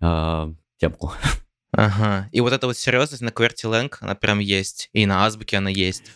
а, 0.00 0.52
темку. 0.78 1.12
Ага. 1.72 2.28
И 2.32 2.40
вот 2.40 2.52
эта 2.52 2.66
вот 2.66 2.76
серьезность 2.76 3.22
на 3.22 3.28
QWERTY 3.28 3.92
она 4.00 4.14
прям 4.14 4.40
есть. 4.40 4.90
И 4.92 5.06
на 5.06 5.24
азбуке 5.24 5.58
она 5.58 5.70
есть. 5.70 6.10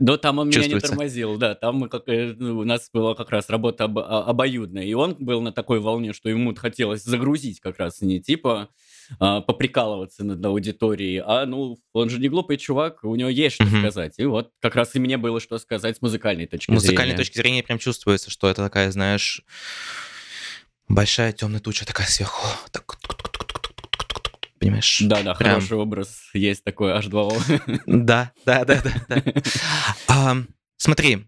Но 0.00 0.16
там 0.16 0.38
он 0.40 0.48
меня 0.48 0.66
не 0.66 0.80
тормозил, 0.80 1.36
да, 1.36 1.54
там 1.54 1.76
мы 1.76 1.88
как, 1.88 2.08
э, 2.08 2.34
ну, 2.36 2.58
у 2.58 2.64
нас 2.64 2.90
была 2.92 3.14
как 3.14 3.30
раз 3.30 3.48
работа 3.48 3.84
об- 3.84 4.00
а- 4.00 4.24
обоюдная, 4.24 4.82
и 4.82 4.92
он 4.92 5.14
был 5.20 5.40
на 5.40 5.52
такой 5.52 5.78
волне, 5.78 6.12
что 6.12 6.28
ему 6.28 6.52
хотелось 6.54 7.04
загрузить 7.04 7.60
как 7.60 7.78
раз, 7.78 8.00
не 8.00 8.20
типа 8.20 8.70
а, 9.20 9.40
поприкалываться 9.40 10.24
над 10.24 10.44
аудиторией, 10.44 11.22
а, 11.24 11.46
ну, 11.46 11.78
он 11.92 12.10
же 12.10 12.18
не 12.18 12.28
глупый 12.28 12.56
чувак, 12.56 13.04
у 13.04 13.14
него 13.14 13.28
есть 13.28 13.54
что 13.54 13.64
Мгм. 13.64 13.78
сказать. 13.80 14.14
И 14.18 14.24
вот 14.24 14.50
как 14.60 14.74
раз 14.74 14.94
и 14.96 14.98
мне 14.98 15.16
было 15.16 15.38
что 15.40 15.58
сказать 15.58 15.96
с 15.98 16.02
музыкальной 16.02 16.46
точки 16.46 16.70
С 16.70 16.74
музыкальной 16.74 17.12
зрения. 17.12 17.16
точки 17.16 17.36
зрения 17.36 17.62
прям 17.62 17.78
чувствуется, 17.78 18.30
что 18.30 18.48
это 18.48 18.64
такая, 18.64 18.90
знаешь, 18.90 19.42
большая 20.88 21.32
темная 21.32 21.60
туча 21.60 21.84
такая 21.86 22.06
сверху. 22.06 22.46
Так, 22.70 22.96
понимаешь? 24.58 24.98
Да-да, 25.02 25.34
Прям. 25.34 25.54
хороший 25.54 25.76
образ 25.76 26.30
есть 26.34 26.64
такой 26.64 26.92
H2O. 26.92 27.80
Да, 27.86 28.32
да, 28.46 28.64
да, 28.64 28.82
да. 29.08 29.22
да. 30.08 30.36
Смотри, 30.76 31.26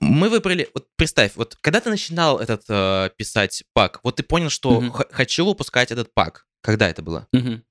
мы 0.00 0.28
выбрали, 0.28 0.68
вот 0.74 0.86
представь, 0.96 1.32
вот 1.36 1.56
когда 1.60 1.80
ты 1.80 1.90
начинал 1.90 2.38
этот 2.38 2.62
э, 2.68 3.10
писать 3.16 3.64
пак, 3.72 4.00
вот 4.02 4.16
ты 4.16 4.22
понял, 4.22 4.50
что 4.50 4.80
Мгм. 4.80 4.90
х- 4.92 5.06
хочу 5.10 5.46
выпускать 5.46 5.90
этот 5.90 6.12
пак. 6.14 6.46
Когда 6.60 6.88
это 6.88 7.02
было? 7.02 7.26
Мгм. 7.32 7.62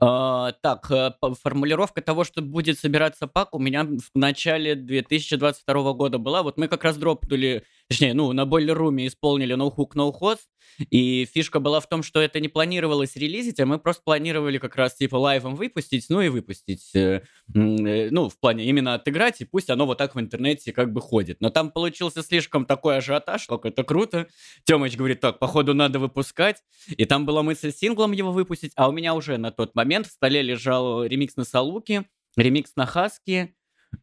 А, 0.00 0.52
Так, 0.62 0.90
э, 0.90 1.12
формулировка 1.42 2.00
того, 2.02 2.24
что 2.24 2.40
будет 2.42 2.78
собираться 2.78 3.26
пак, 3.26 3.54
у 3.54 3.58
меня 3.58 3.84
в 3.84 4.00
начале 4.14 4.74
2022 4.74 5.92
года 5.92 6.18
была. 6.18 6.42
Вот 6.42 6.56
мы 6.58 6.68
как 6.68 6.84
раз 6.84 6.96
дропнули, 6.96 7.64
точнее, 7.88 8.14
ну, 8.14 8.32
на 8.32 8.42
Room 8.42 9.06
исполнили 9.06 9.56
No 9.56 9.74
Hook, 9.74 9.94
No 9.94 10.12
Host, 10.18 10.46
и 10.90 11.26
фишка 11.26 11.60
была 11.60 11.80
в 11.80 11.88
том, 11.88 12.02
что 12.02 12.20
это 12.20 12.40
не 12.40 12.48
планировалось 12.48 13.16
релизить, 13.16 13.60
а 13.60 13.66
мы 13.66 13.78
просто 13.78 14.02
планировали 14.04 14.58
как 14.58 14.76
раз 14.76 14.94
типа 14.94 15.16
лайвом 15.16 15.54
выпустить, 15.54 16.06
ну 16.08 16.20
и 16.20 16.28
выпустить, 16.28 16.94
э, 16.94 17.22
э, 17.54 18.10
ну, 18.10 18.28
в 18.28 18.38
плане 18.38 18.64
именно 18.66 18.94
отыграть, 18.94 19.40
и 19.40 19.44
пусть 19.44 19.70
оно 19.70 19.86
вот 19.86 19.98
так 19.98 20.14
в 20.14 20.20
интернете 20.20 20.72
как 20.72 20.92
бы 20.92 21.00
ходит. 21.00 21.40
Но 21.40 21.50
там 21.50 21.70
получился 21.70 22.22
слишком 22.22 22.66
такой 22.66 22.96
ажиотаж, 22.96 23.46
как 23.46 23.66
это 23.66 23.84
круто. 23.84 24.28
Тёмыч 24.64 24.96
говорит, 24.96 25.20
так, 25.20 25.38
походу 25.38 25.74
надо 25.74 25.98
выпускать, 25.98 26.62
и 26.88 27.04
там 27.04 27.26
была 27.26 27.42
мысль 27.42 27.72
синглом 27.72 28.12
его 28.12 28.32
выпустить, 28.32 28.72
а 28.76 28.88
у 28.88 28.92
меня 28.92 29.14
уже 29.14 29.36
на 29.38 29.50
тот 29.50 29.74
момент 29.74 30.06
в 30.06 30.10
столе 30.10 30.42
лежал 30.42 31.04
ремикс 31.04 31.36
на 31.36 31.44
Салуки, 31.44 32.06
ремикс 32.36 32.72
на 32.76 32.86
Хаски, 32.86 33.54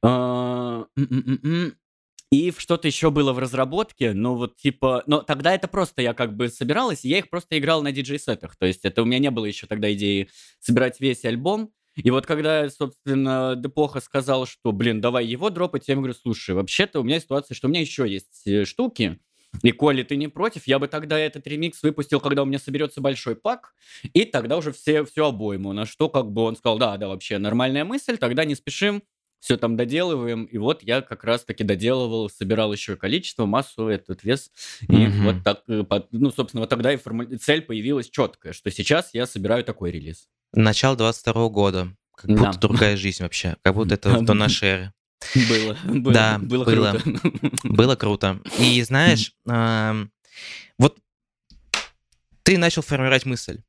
а, 0.02 0.86
и 2.32 2.54
что-то 2.58 2.88
еще 2.88 3.12
было 3.12 3.34
в 3.34 3.40
разработке, 3.40 4.14
ну 4.14 4.36
вот 4.36 4.56
типа... 4.56 5.04
Но 5.06 5.22
тогда 5.22 5.54
это 5.54 5.68
просто 5.68 6.02
я 6.02 6.14
как 6.14 6.36
бы 6.36 6.48
собиралась, 6.48 7.04
и 7.04 7.10
я 7.10 7.20
их 7.20 7.30
просто 7.30 7.60
играл 7.60 7.84
на 7.84 7.92
диджей-сетах, 7.92 8.56
то 8.56 8.66
есть 8.66 8.86
это 8.86 9.02
у 9.02 9.06
меня 9.06 9.20
не 9.20 9.32
было 9.32 9.46
еще 9.46 9.68
тогда 9.68 9.92
идеи 9.94 10.30
собирать 10.60 11.00
весь 11.02 11.26
альбом, 11.26 11.74
и 11.96 12.10
вот 12.10 12.26
когда, 12.26 12.70
собственно, 12.70 13.56
Депоха 13.58 14.00
сказал, 14.00 14.46
что, 14.46 14.72
блин, 14.72 15.02
давай 15.02 15.26
его 15.26 15.50
дропать, 15.50 15.90
я 15.90 15.94
ему 15.94 16.04
говорю, 16.04 16.18
слушай, 16.20 16.56
вообще-то 16.56 17.02
у 17.02 17.04
меня 17.04 17.20
ситуация, 17.20 17.54
что 17.54 17.68
у 17.68 17.70
меня 17.70 17.82
еще 17.82 18.08
есть 18.08 18.48
э, 18.48 18.64
штуки, 18.64 19.20
и 19.62 19.72
коли 19.72 20.04
ты 20.04 20.16
не 20.16 20.30
против, 20.30 20.68
я 20.68 20.80
бы 20.80 20.88
тогда 20.88 21.20
этот 21.20 21.46
ремикс 21.46 21.84
выпустил, 21.84 22.22
когда 22.22 22.44
у 22.44 22.46
меня 22.46 22.60
соберется 22.60 23.02
большой 23.02 23.36
пак, 23.36 23.74
и 24.14 24.24
тогда 24.24 24.56
уже 24.56 24.72
все, 24.72 25.04
все 25.04 25.28
обойму. 25.28 25.74
На 25.74 25.86
что 25.86 26.08
как 26.08 26.32
бы 26.32 26.44
он 26.44 26.56
сказал, 26.56 26.78
да, 26.78 26.96
да, 26.96 27.10
вообще 27.10 27.38
нормальная 27.38 27.84
мысль, 27.84 28.18
тогда 28.18 28.46
не 28.46 28.56
спешим, 28.56 29.04
все 29.42 29.58
там 29.58 29.76
доделываем. 29.76 30.46
И 30.46 30.58
вот 30.58 30.84
я 30.84 31.02
как 31.02 31.24
раз-таки 31.26 31.64
доделывал, 31.66 32.30
собирал 32.30 32.72
еще 32.72 32.96
количество, 32.96 33.46
массу, 33.46 33.88
этот 33.88 34.24
вес. 34.24 34.52
И 34.88 34.96
Мгм. 35.08 35.24
вот 35.26 35.44
так, 35.44 35.64
э, 35.68 35.84
ну, 36.12 36.32
собственно, 36.32 36.62
вот 36.62 36.70
тогда 36.70 36.94
и 36.94 36.98
форму- 36.98 37.26
цель 37.38 37.62
появилась 37.64 38.10
четкая, 38.10 38.54
что 38.54 38.72
сейчас 38.72 39.10
я 39.14 39.26
собираю 39.26 39.66
такой 39.66 39.92
релиз. 39.92 40.30
Начало 40.54 40.96
22 40.96 41.50
года. 41.50 41.94
Как 42.16 42.28
Да. 42.28 42.46
будто 42.46 42.60
другая 42.60 42.96
жизнь 42.96 43.24
вообще. 43.24 43.58
Как 43.64 43.74
будто 43.74 43.96
это 43.96 44.22
до 44.22 44.34
нашей 44.36 44.68
эры. 44.70 44.94
Было, 45.50 45.78
было, 45.84 46.14
Да, 46.14 46.40
было, 46.40 46.64
было. 46.66 46.92
круто. 47.00 47.20
Было 47.64 47.96
круто. 47.96 48.40
И 48.60 48.82
знаешь, 48.84 49.34
вот 50.78 50.98
ты 52.44 52.58
начал 52.58 52.82
формировать 52.84 53.26
мысль. 53.26 53.60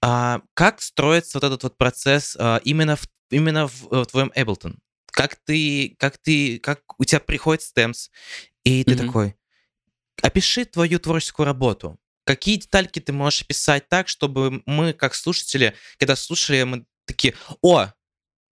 А, 0.00 0.40
как 0.54 0.80
строится 0.80 1.36
вот 1.38 1.44
этот 1.44 1.62
вот 1.62 1.76
процесс 1.76 2.36
а, 2.38 2.60
именно 2.64 2.96
в, 2.96 3.02
именно 3.30 3.68
в, 3.68 3.88
э, 3.92 4.04
твоем 4.06 4.32
Ableton? 4.34 4.76
Как 5.12 5.36
ты, 5.36 5.96
как 5.98 6.18
ты, 6.18 6.58
как 6.58 6.82
у 6.98 7.04
тебя 7.04 7.20
приходит 7.20 7.62
стемс, 7.62 8.10
и 8.64 8.84
ты 8.84 8.94
Мгм. 8.94 9.06
такой, 9.06 9.36
опиши 10.22 10.64
твою 10.64 10.98
творческую 10.98 11.46
работу. 11.46 11.98
Какие 12.24 12.56
детальки 12.56 13.00
ты 13.00 13.12
можешь 13.12 13.42
описать 13.42 13.88
так, 13.88 14.08
чтобы 14.08 14.62
мы, 14.66 14.92
как 14.92 15.14
слушатели, 15.14 15.74
когда 15.98 16.16
слушали, 16.16 16.62
мы 16.64 16.84
такие, 17.06 17.34
о, 17.62 17.88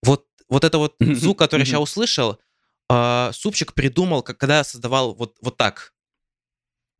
вот, 0.02 0.26
вот 0.48 0.64
это 0.64 0.78
вот 0.78 0.96
Мгм, 1.00 1.14
звук, 1.16 1.38
который 1.38 1.60
я 1.62 1.64
мгм. 1.64 1.75
сейчас 1.75 1.82
услышал, 1.90 2.40
а, 2.88 3.32
Супчик 3.32 3.75
придумал, 3.75 4.22
как, 4.22 4.38
когда 4.38 4.64
создавал 4.64 5.14
вот, 5.14 5.36
вот 5.42 5.56
так. 5.56 5.92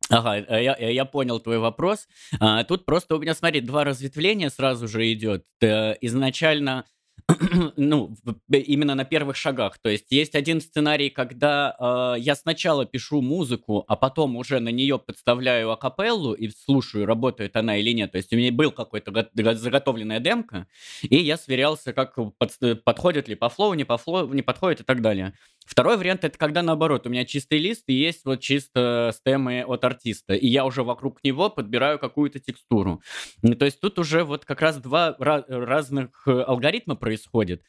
Ага, 0.09 0.37
э, 0.37 0.63
я, 0.63 0.75
э, 0.79 0.93
я 0.93 1.05
понял 1.05 1.39
твой 1.39 1.57
вопрос. 1.57 2.07
А, 2.39 2.63
тут 2.63 2.85
просто 2.85 3.15
у 3.15 3.19
меня, 3.19 3.33
смотри, 3.33 3.59
два 3.61 3.83
разветвления 3.83 4.49
сразу 4.49 4.87
же 4.87 5.11
идет. 5.11 5.45
Э, 5.61 5.95
Изначально, 6.01 6.85
ну, 7.75 8.15
именно 8.49 8.95
на 8.95 9.03
первых 9.03 9.35
шагах. 9.35 9.77
То 9.79 9.89
есть 9.89 10.11
есть 10.11 10.35
один 10.35 10.61
сценарий, 10.61 11.09
когда 11.09 11.75
э, 12.17 12.19
я 12.19 12.35
сначала 12.35 12.85
пишу 12.85 13.21
музыку, 13.21 13.83
а 13.87 13.95
потом 13.95 14.37
уже 14.37 14.59
на 14.59 14.69
нее 14.69 14.97
подставляю 14.97 15.71
акапеллу 15.71 16.33
и 16.33 16.49
слушаю, 16.49 17.05
работает 17.05 17.55
она 17.57 17.77
или 17.77 17.91
нет. 17.91 18.11
То 18.13 18.17
есть 18.17 18.31
у 18.33 18.37
меня 18.37 18.51
был 18.51 18.71
какой-то 18.71 19.11
го- 19.11 19.27
го- 19.33 19.53
заготовленная 19.55 20.19
демка, 20.19 20.67
и 21.01 21.17
я 21.17 21.37
сверялся, 21.37 21.91
как 21.93 22.15
под- 22.37 22.83
подходит 22.83 23.27
ли 23.27 23.35
по 23.35 23.49
flow, 23.49 23.73
не 23.73 23.83
по 23.83 23.97
flow, 23.97 24.27
не 24.33 24.41
подходит 24.41 24.81
и 24.81 24.83
так 24.83 25.01
далее. 25.01 25.33
Второй 25.67 25.97
вариант 25.97 26.23
это 26.23 26.37
когда 26.37 26.63
наоборот, 26.63 27.05
у 27.05 27.09
меня 27.09 27.25
чистый 27.25 27.59
лист 27.59 27.83
и 27.87 27.93
есть 27.93 28.23
вот 28.23 28.39
чисто 28.39 29.11
стемы 29.13 29.63
от 29.67 29.83
артиста, 29.83 30.33
и 30.33 30.47
я 30.47 30.65
уже 30.65 30.83
вокруг 30.83 31.21
него 31.23 31.49
подбираю 31.49 31.99
какую-то 31.99 32.39
текстуру. 32.39 33.01
Ну, 33.41 33.53
То 33.53 33.65
есть 33.65 33.81
тут 33.81 33.99
уже 33.99 34.23
вот 34.23 34.45
как 34.45 34.61
раз 34.61 34.77
два 34.77 35.15
ра- 35.19 35.45
разных 35.47 36.25
э, 36.25 36.31
алгоритма 36.41 36.95
происходит. 36.95 37.63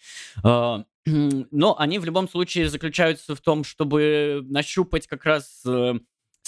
А, 0.44 0.84
Но 1.50 1.78
они 1.78 1.98
в 1.98 2.04
любом 2.04 2.28
случае 2.28 2.68
заключаются 2.68 3.34
в 3.34 3.40
том, 3.40 3.64
чтобы 3.64 4.42
нащупать 4.44 5.06
как 5.08 5.24
раз 5.24 5.62
э, 5.66 5.94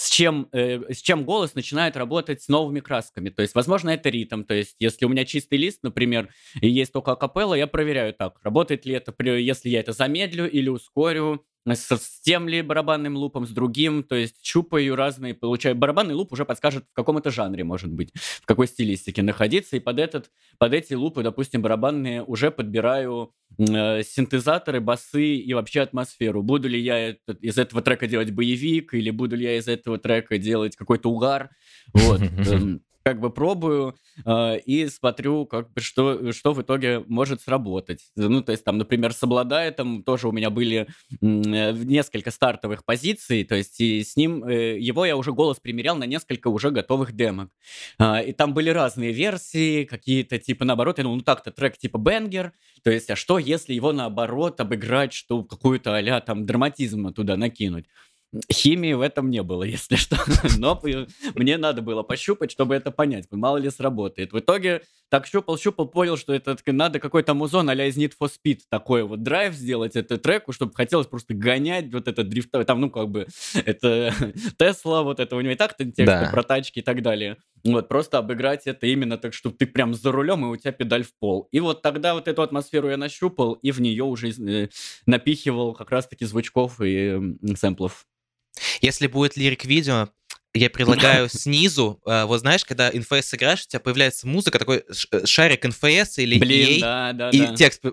с 0.01 0.09
чем, 0.09 0.49
э, 0.51 0.91
с 0.91 0.97
чем 0.97 1.25
голос 1.25 1.53
начинает 1.53 1.95
работать 1.95 2.41
с 2.41 2.47
новыми 2.47 2.79
красками. 2.79 3.29
То 3.29 3.43
есть, 3.43 3.53
возможно, 3.53 3.91
это 3.91 4.09
ритм. 4.09 4.43
То 4.43 4.55
есть, 4.55 4.75
если 4.79 5.05
у 5.05 5.09
меня 5.09 5.25
чистый 5.25 5.59
лист, 5.59 5.81
например, 5.83 6.29
и 6.59 6.67
есть 6.67 6.91
только 6.91 7.11
акапелла, 7.11 7.53
я 7.53 7.67
проверяю 7.67 8.11
так, 8.15 8.39
работает 8.41 8.83
ли 8.87 8.95
это, 8.95 9.13
если 9.23 9.69
я 9.69 9.79
это 9.79 9.91
замедлю 9.93 10.49
или 10.49 10.69
ускорю, 10.69 11.45
с, 11.65 11.97
с 11.97 12.21
тем 12.21 12.47
ли 12.47 12.61
барабанным 12.61 13.15
лупом, 13.15 13.45
с 13.45 13.49
другим, 13.49 14.03
то 14.03 14.15
есть 14.15 14.37
щупаю 14.41 14.95
разные, 14.95 15.33
получаю. 15.33 15.75
Барабанный 15.75 16.15
луп 16.15 16.33
уже 16.33 16.45
подскажет, 16.45 16.85
в 16.91 16.93
каком 16.93 17.17
это 17.17 17.29
жанре 17.31 17.63
может 17.63 17.91
быть, 17.91 18.11
в 18.15 18.45
какой 18.45 18.67
стилистике 18.67 19.21
находиться, 19.21 19.77
и 19.77 19.79
под, 19.79 19.99
этот, 19.99 20.31
под 20.57 20.73
эти 20.73 20.93
лупы, 20.93 21.23
допустим, 21.23 21.61
барабанные 21.61 22.23
уже 22.23 22.51
подбираю 22.51 23.33
э, 23.57 24.03
синтезаторы, 24.03 24.81
басы 24.81 25.35
и 25.35 25.53
вообще 25.53 25.81
атмосферу. 25.81 26.41
Буду 26.43 26.67
ли 26.67 26.79
я 26.79 26.97
это- 27.09 27.33
из 27.39 27.57
этого 27.57 27.81
трека 27.81 28.07
делать 28.07 28.31
боевик, 28.31 28.93
или 28.93 29.11
буду 29.11 29.35
ли 29.35 29.43
я 29.43 29.57
из 29.57 29.67
этого 29.67 29.97
трека 29.97 30.37
делать 30.37 30.75
какой-то 30.75 31.09
угар. 31.09 31.51
Вот. 31.93 32.21
Как 33.03 33.19
бы 33.19 33.31
пробую 33.31 33.95
э, 34.25 34.59
и 34.59 34.87
смотрю, 34.87 35.45
как 35.45 35.73
бы 35.73 35.81
что, 35.81 36.31
что 36.31 36.53
в 36.53 36.61
итоге 36.61 37.03
может 37.07 37.41
сработать. 37.41 38.11
Ну, 38.15 38.41
то 38.43 38.51
есть 38.51 38.63
там, 38.63 38.77
например, 38.77 39.13
с 39.13 39.23
Обладаетом 39.23 40.03
тоже 40.03 40.27
у 40.27 40.31
меня 40.31 40.49
были 40.49 40.87
э, 41.09 41.71
несколько 41.73 42.31
стартовых 42.31 42.85
позиций, 42.85 43.43
то 43.43 43.55
есть 43.55 43.79
и 43.79 44.03
с 44.03 44.15
ним, 44.15 44.43
э, 44.43 44.77
его 44.79 45.05
я 45.05 45.17
уже 45.17 45.33
голос 45.33 45.59
примерял 45.59 45.95
на 45.95 46.03
несколько 46.03 46.49
уже 46.49 46.69
готовых 46.69 47.13
демок. 47.13 47.49
А, 47.97 48.21
И 48.21 48.33
там 48.33 48.53
были 48.53 48.69
разные 48.69 49.11
версии, 49.13 49.85
какие-то 49.85 50.37
типа 50.37 50.65
наоборот, 50.65 50.97
я 50.97 51.03
думал, 51.03 51.17
ну 51.17 51.23
так-то 51.23 51.51
трек 51.51 51.77
типа 51.77 51.97
бенгер, 51.97 52.53
то 52.83 52.91
есть, 52.91 53.09
а 53.09 53.15
что, 53.15 53.39
если 53.39 53.73
его 53.73 53.93
наоборот 53.93 54.59
обыграть, 54.59 55.13
что 55.13 55.43
какую-то 55.43 55.95
а 55.95 56.21
там 56.21 56.45
драматизма 56.45 57.13
туда 57.13 57.37
накинуть? 57.37 57.85
Химии 58.51 58.93
в 58.93 59.01
этом 59.01 59.29
не 59.29 59.43
было, 59.43 59.63
если 59.63 59.95
что. 59.95 60.17
Но 60.57 60.79
мне 61.35 61.57
надо 61.57 61.81
было 61.81 62.03
пощупать, 62.03 62.51
чтобы 62.51 62.75
это 62.75 62.91
понять. 62.91 63.25
Мало 63.31 63.57
ли 63.57 63.69
сработает. 63.69 64.31
В 64.33 64.39
итоге 64.39 64.81
так 65.09 65.27
щупал-щупал, 65.27 65.89
понял, 65.89 66.15
что 66.15 66.33
это 66.33 66.57
надо 66.67 66.99
какой-то 66.99 67.33
музон 67.33 67.69
а-ля 67.69 67.87
из 67.87 67.97
Need 67.97 68.13
for 68.19 68.29
Speed 68.31 68.59
такой 68.69 69.03
вот 69.03 69.23
драйв 69.23 69.53
сделать 69.53 69.97
это 69.97 70.17
треку, 70.17 70.53
чтобы 70.53 70.73
хотелось 70.73 71.07
просто 71.07 71.33
гонять 71.33 71.91
вот 71.91 72.07
это 72.07 72.23
дрифтовое. 72.23 72.65
Там, 72.65 72.79
ну, 72.79 72.89
как 72.89 73.09
бы, 73.09 73.27
это 73.65 74.13
Тесла, 74.57 75.03
вот 75.03 75.19
это 75.19 75.35
у 75.35 75.41
него 75.41 75.51
и 75.51 75.55
так 75.55 75.75
тексты 75.75 76.05
Да. 76.05 76.29
про 76.31 76.43
тачки 76.43 76.79
и 76.79 76.81
так 76.81 77.01
далее. 77.01 77.35
Вот, 77.63 77.89
просто 77.89 78.17
обыграть 78.17 78.65
это 78.65 78.87
именно 78.87 79.17
так, 79.17 79.33
чтобы 79.33 79.55
ты 79.57 79.67
прям 79.67 79.93
за 79.93 80.11
рулем, 80.11 80.45
и 80.45 80.47
у 80.47 80.55
тебя 80.55 80.71
педаль 80.71 81.03
в 81.03 81.13
пол. 81.19 81.49
И 81.51 81.59
вот 81.59 81.81
тогда 81.81 82.13
вот 82.13 82.27
эту 82.27 82.41
атмосферу 82.41 82.89
я 82.89 82.97
нащупал, 82.97 83.53
и 83.53 83.71
в 83.71 83.81
нее 83.81 84.03
уже 84.03 84.29
э, 84.29 84.69
напихивал 85.05 85.73
как 85.73 85.91
раз-таки 85.91 86.25
звучков 86.25 86.79
и 86.81 87.19
сэмплов. 87.55 88.05
Если 88.81 89.07
будет 89.07 89.37
лирик-видео, 89.37 90.09
я 90.53 90.69
предлагаю 90.69 91.29
снизу, 91.29 92.01
э, 92.05 92.25
вот 92.25 92.39
знаешь, 92.39 92.65
когда 92.65 92.89
NFS 92.89 93.21
сыграешь, 93.23 93.63
у 93.63 93.69
тебя 93.69 93.79
появляется 93.79 94.27
музыка, 94.27 94.59
такой 94.59 94.83
э, 95.11 95.25
шарик 95.25 95.65
NFS 95.65 96.15
или 96.17 96.37
Блин, 96.37 96.69
EA, 96.69 96.79
да, 96.81 97.13
да, 97.13 97.29
и 97.29 97.39
да. 97.39 97.55
текст. 97.55 97.83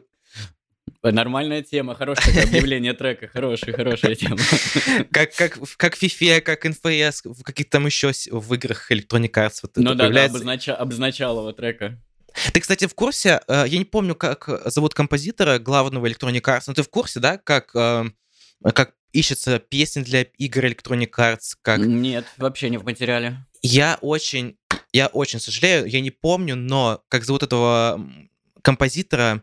Нормальная 1.03 1.63
тема, 1.63 1.95
хорошее 1.95 2.43
объявление 2.43 2.95
трека, 2.95 3.29
хорошая, 3.29 3.75
хорошая 3.75 4.17
тема. 4.17 4.37
Как, 5.13 5.35
как, 5.35 5.59
как 5.77 5.97
FIFA, 5.97 6.41
как 6.41 6.67
NFS, 6.67 7.33
в 7.33 7.43
каких-то 7.45 7.73
там 7.73 7.87
еще 7.87 8.11
в 8.33 8.55
играх 8.55 8.91
Electronic 8.91 9.31
Arts 9.31 9.61
вот 9.63 9.77
ну, 9.77 9.95
да, 9.95 10.05
появляется. 10.05 10.33
да, 10.33 10.39
обознач... 10.39 10.69
обозначалого 10.69 11.53
трека. 11.53 12.03
Ты, 12.53 12.61
кстати, 12.61 12.87
в 12.87 12.95
курсе, 12.95 13.41
э, 13.47 13.65
я 13.69 13.79
не 13.79 13.85
помню, 13.85 14.17
как 14.17 14.49
зовут 14.67 14.95
композитора 14.95 15.61
главного 15.61 16.07
Electronic 16.07 16.43
Arts, 16.43 16.65
но 16.67 16.75
ты 16.75 16.83
в 16.83 16.91
курсе, 16.91 17.21
да, 17.21 17.39
как, 17.39 17.71
как 17.71 18.98
ищется 19.13 19.59
песни 19.59 20.03
для 20.03 20.23
игр 20.23 20.67
Electronic 20.67 21.11
Arts? 21.17 21.57
Как... 21.63 21.79
Нет, 21.79 22.27
вообще 22.37 22.71
не 22.71 22.79
в 22.79 22.85
материале. 22.85 23.45
Я 23.63 23.99
очень, 24.01 24.59
я 24.93 25.09
очень 25.09 25.41
сожалею, 25.41 25.87
я 25.87 26.01
не 26.01 26.11
помню, 26.11 26.57
но 26.57 27.03
как 27.09 27.25
зовут 27.25 27.43
этого 27.43 28.01
композитора, 28.63 29.43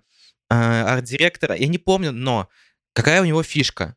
э, 0.49 0.56
арт-директора, 0.56 1.56
я 1.56 1.67
не 1.67 1.78
помню, 1.78 2.12
но 2.12 2.47
какая 2.93 3.21
у 3.21 3.25
него 3.25 3.43
фишка? 3.43 3.95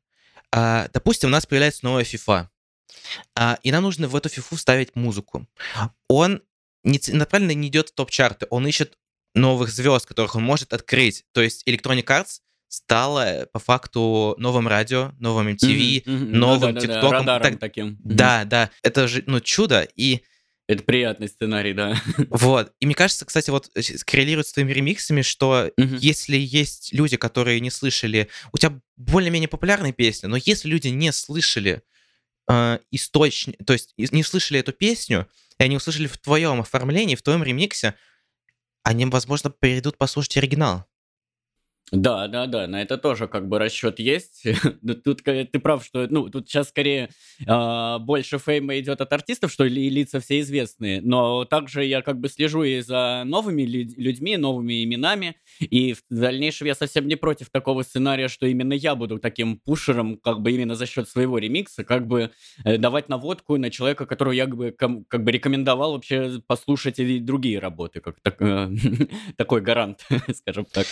А, 0.50 0.88
допустим, 0.92 1.28
у 1.28 1.32
нас 1.32 1.46
появляется 1.46 1.84
новая 1.84 2.04
FIFA, 2.04 2.48
а, 3.34 3.58
и 3.62 3.70
нам 3.70 3.82
нужно 3.84 4.08
в 4.08 4.16
эту 4.16 4.28
FIFA 4.28 4.56
ставить 4.56 4.96
музыку. 4.96 5.46
Он 6.08 6.42
не, 6.84 7.00
направленно 7.08 7.52
не 7.52 7.68
идет 7.68 7.90
в 7.90 7.94
топ-чарты, 7.94 8.46
он 8.50 8.66
ищет 8.66 8.98
новых 9.34 9.70
звезд, 9.70 10.06
которых 10.06 10.34
он 10.36 10.42
может 10.42 10.72
открыть. 10.72 11.24
То 11.32 11.42
есть 11.42 11.66
Electronic 11.68 12.04
Arts 12.04 12.40
стала 12.68 13.48
по 13.52 13.58
факту 13.58 14.34
новым 14.38 14.68
радио, 14.68 15.12
новым 15.18 15.48
MTV, 15.48 15.56
mm-hmm, 15.56 16.04
mm-hmm. 16.04 16.36
новым 16.36 16.74
ну, 16.74 16.74
да, 16.74 16.80
ТикТоком. 16.80 17.26
Да, 17.26 17.38
да, 17.38 17.40
так... 17.40 17.58
таким. 17.58 17.98
Да, 18.04 18.44
да, 18.44 18.70
это 18.82 19.08
же 19.08 19.24
ну 19.26 19.40
чудо 19.40 19.88
и 19.96 20.22
это 20.68 20.82
приятный 20.82 21.28
сценарий, 21.28 21.72
да. 21.72 21.96
Вот. 22.28 22.74
И 22.78 22.84
мне 22.84 22.94
кажется, 22.94 23.24
кстати, 23.24 23.48
вот 23.48 23.70
э, 23.74 23.80
коррелирует 24.04 24.46
с 24.46 24.52
твоими 24.52 24.70
ремиксами, 24.70 25.22
что 25.22 25.72
угу. 25.78 25.94
если 25.98 26.36
есть 26.36 26.92
люди, 26.92 27.16
которые 27.16 27.58
не 27.60 27.70
слышали... 27.70 28.28
У 28.52 28.58
тебя 28.58 28.78
более-менее 28.96 29.48
популярные 29.48 29.94
песни, 29.94 30.26
но 30.26 30.36
если 30.36 30.68
люди 30.68 30.88
не 30.88 31.10
слышали 31.10 31.80
э, 32.50 32.78
источник... 32.90 33.56
То 33.64 33.72
есть 33.72 33.94
не 33.96 34.22
слышали 34.22 34.60
эту 34.60 34.74
песню, 34.74 35.26
и 35.58 35.62
они 35.64 35.76
услышали 35.76 36.06
в 36.06 36.18
твоем 36.18 36.60
оформлении, 36.60 37.16
в 37.16 37.22
твоем 37.22 37.42
ремиксе, 37.42 37.94
они, 38.82 39.06
возможно, 39.06 39.48
перейдут 39.48 39.96
послушать 39.96 40.36
оригинал. 40.36 40.84
Да, 41.92 42.28
да, 42.28 42.46
да, 42.46 42.66
на 42.66 42.82
это 42.82 42.98
тоже 42.98 43.28
как 43.28 43.48
бы 43.48 43.58
расчет 43.58 43.98
есть. 43.98 44.44
Тут 45.04 45.22
ты 45.22 45.58
прав, 45.58 45.84
что 45.84 46.06
ну 46.10 46.28
тут 46.28 46.48
сейчас 46.48 46.68
скорее 46.68 47.08
э, 47.46 47.98
больше 48.00 48.38
фейма 48.38 48.78
идет 48.78 49.00
от 49.00 49.12
артистов, 49.12 49.52
что 49.52 49.64
ли, 49.64 49.88
лица 49.88 50.20
все 50.20 50.40
известные. 50.40 51.00
Но 51.00 51.44
также 51.44 51.84
я 51.84 52.02
как 52.02 52.20
бы 52.20 52.28
слежу 52.28 52.62
и 52.62 52.80
за 52.80 53.22
новыми 53.24 53.62
людьми, 53.62 54.36
новыми 54.36 54.84
именами. 54.84 55.36
И 55.60 55.94
в 55.94 56.02
дальнейшем 56.10 56.66
я 56.66 56.74
совсем 56.74 57.08
не 57.08 57.16
против 57.16 57.50
такого 57.50 57.82
сценария, 57.82 58.28
что 58.28 58.46
именно 58.46 58.74
я 58.74 58.94
буду 58.94 59.18
таким 59.18 59.58
пушером, 59.58 60.18
как 60.18 60.40
бы 60.40 60.52
именно 60.52 60.74
за 60.74 60.86
счет 60.86 61.08
своего 61.08 61.38
ремикса, 61.38 61.84
как 61.84 62.06
бы 62.06 62.30
э, 62.64 62.76
давать 62.76 63.08
наводку 63.08 63.56
на 63.56 63.70
человека, 63.70 64.06
которого 64.06 64.32
я 64.32 64.44
как 64.44 64.56
бы, 64.56 64.74
как 65.08 65.24
бы 65.24 65.32
рекомендовал 65.32 65.92
вообще 65.92 66.40
послушать 66.46 66.98
и 66.98 67.18
другие 67.18 67.58
работы, 67.58 68.00
как 68.00 68.20
так, 68.20 68.36
э, 68.40 68.70
такой 69.36 69.62
гарант, 69.62 70.06
скажем 70.34 70.66
так. 70.66 70.86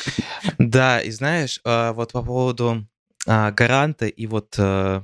Да, 0.58 0.85
да, 0.86 1.00
и 1.00 1.10
знаешь, 1.10 1.60
а, 1.64 1.92
вот 1.92 2.12
по 2.12 2.22
поводу 2.22 2.86
а, 3.26 3.50
гаранта 3.50 4.06
и 4.06 4.26
вот, 4.26 4.54
э, 4.56 5.02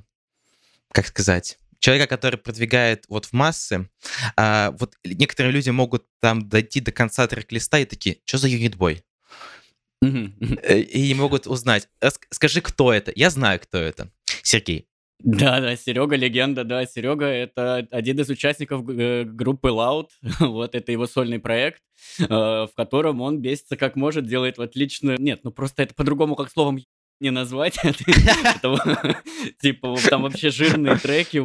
как 0.93 1.07
сказать, 1.07 1.59
человека, 1.81 2.07
который 2.07 2.39
продвигает 2.39 3.05
вот 3.09 3.27
в 3.27 3.33
массы, 3.33 3.89
а, 4.37 4.71
вот 4.79 4.95
некоторые 5.05 5.53
люди 5.53 5.71
могут 5.71 6.07
там 6.21 6.49
дойти 6.49 6.81
до 6.81 6.93
конца 6.93 7.27
трек-листа 7.27 7.81
и 7.81 7.85
такие, 7.85 8.19
что 8.25 8.39
за 8.39 8.47
юнитбой? 8.49 9.05
Э, 10.03 10.79
и 10.79 11.09
не 11.09 11.15
могут 11.15 11.49
узнать. 11.49 11.89
Скажи, 12.31 12.61
кто 12.61 12.93
это? 12.93 13.13
Я 13.17 13.31
знаю, 13.31 13.59
кто 13.59 13.79
это. 13.79 14.09
Сергей. 14.43 14.87
Да, 15.19 15.61
да, 15.61 15.77
Серега 15.77 16.17
легенда, 16.17 16.65
да, 16.65 16.85
Серега 16.85 17.27
это 17.27 17.87
один 17.91 18.19
из 18.19 18.29
участников 18.29 18.89
э, 18.89 19.23
группы 19.25 19.69
Loud, 19.69 20.09
вот 20.41 20.75
это 20.75 20.91
его 20.91 21.07
сольный 21.07 21.39
проект, 21.39 21.83
э, 22.19 22.25
в 22.27 22.71
котором 22.75 23.21
он 23.21 23.41
бесится 23.41 23.77
как 23.77 23.95
может, 23.95 24.27
делает 24.27 24.59
отличную, 24.59 25.21
нет, 25.21 25.41
ну 25.45 25.53
просто 25.53 25.85
это 25.85 25.95
по-другому 25.95 26.35
как 26.35 26.51
словом 26.51 26.81
не 27.23 27.31
назвать. 27.31 27.79
Типа, 29.63 29.97
там 30.11 30.23
вообще 30.23 30.51
жирные 30.51 30.97
треки, 30.97 31.39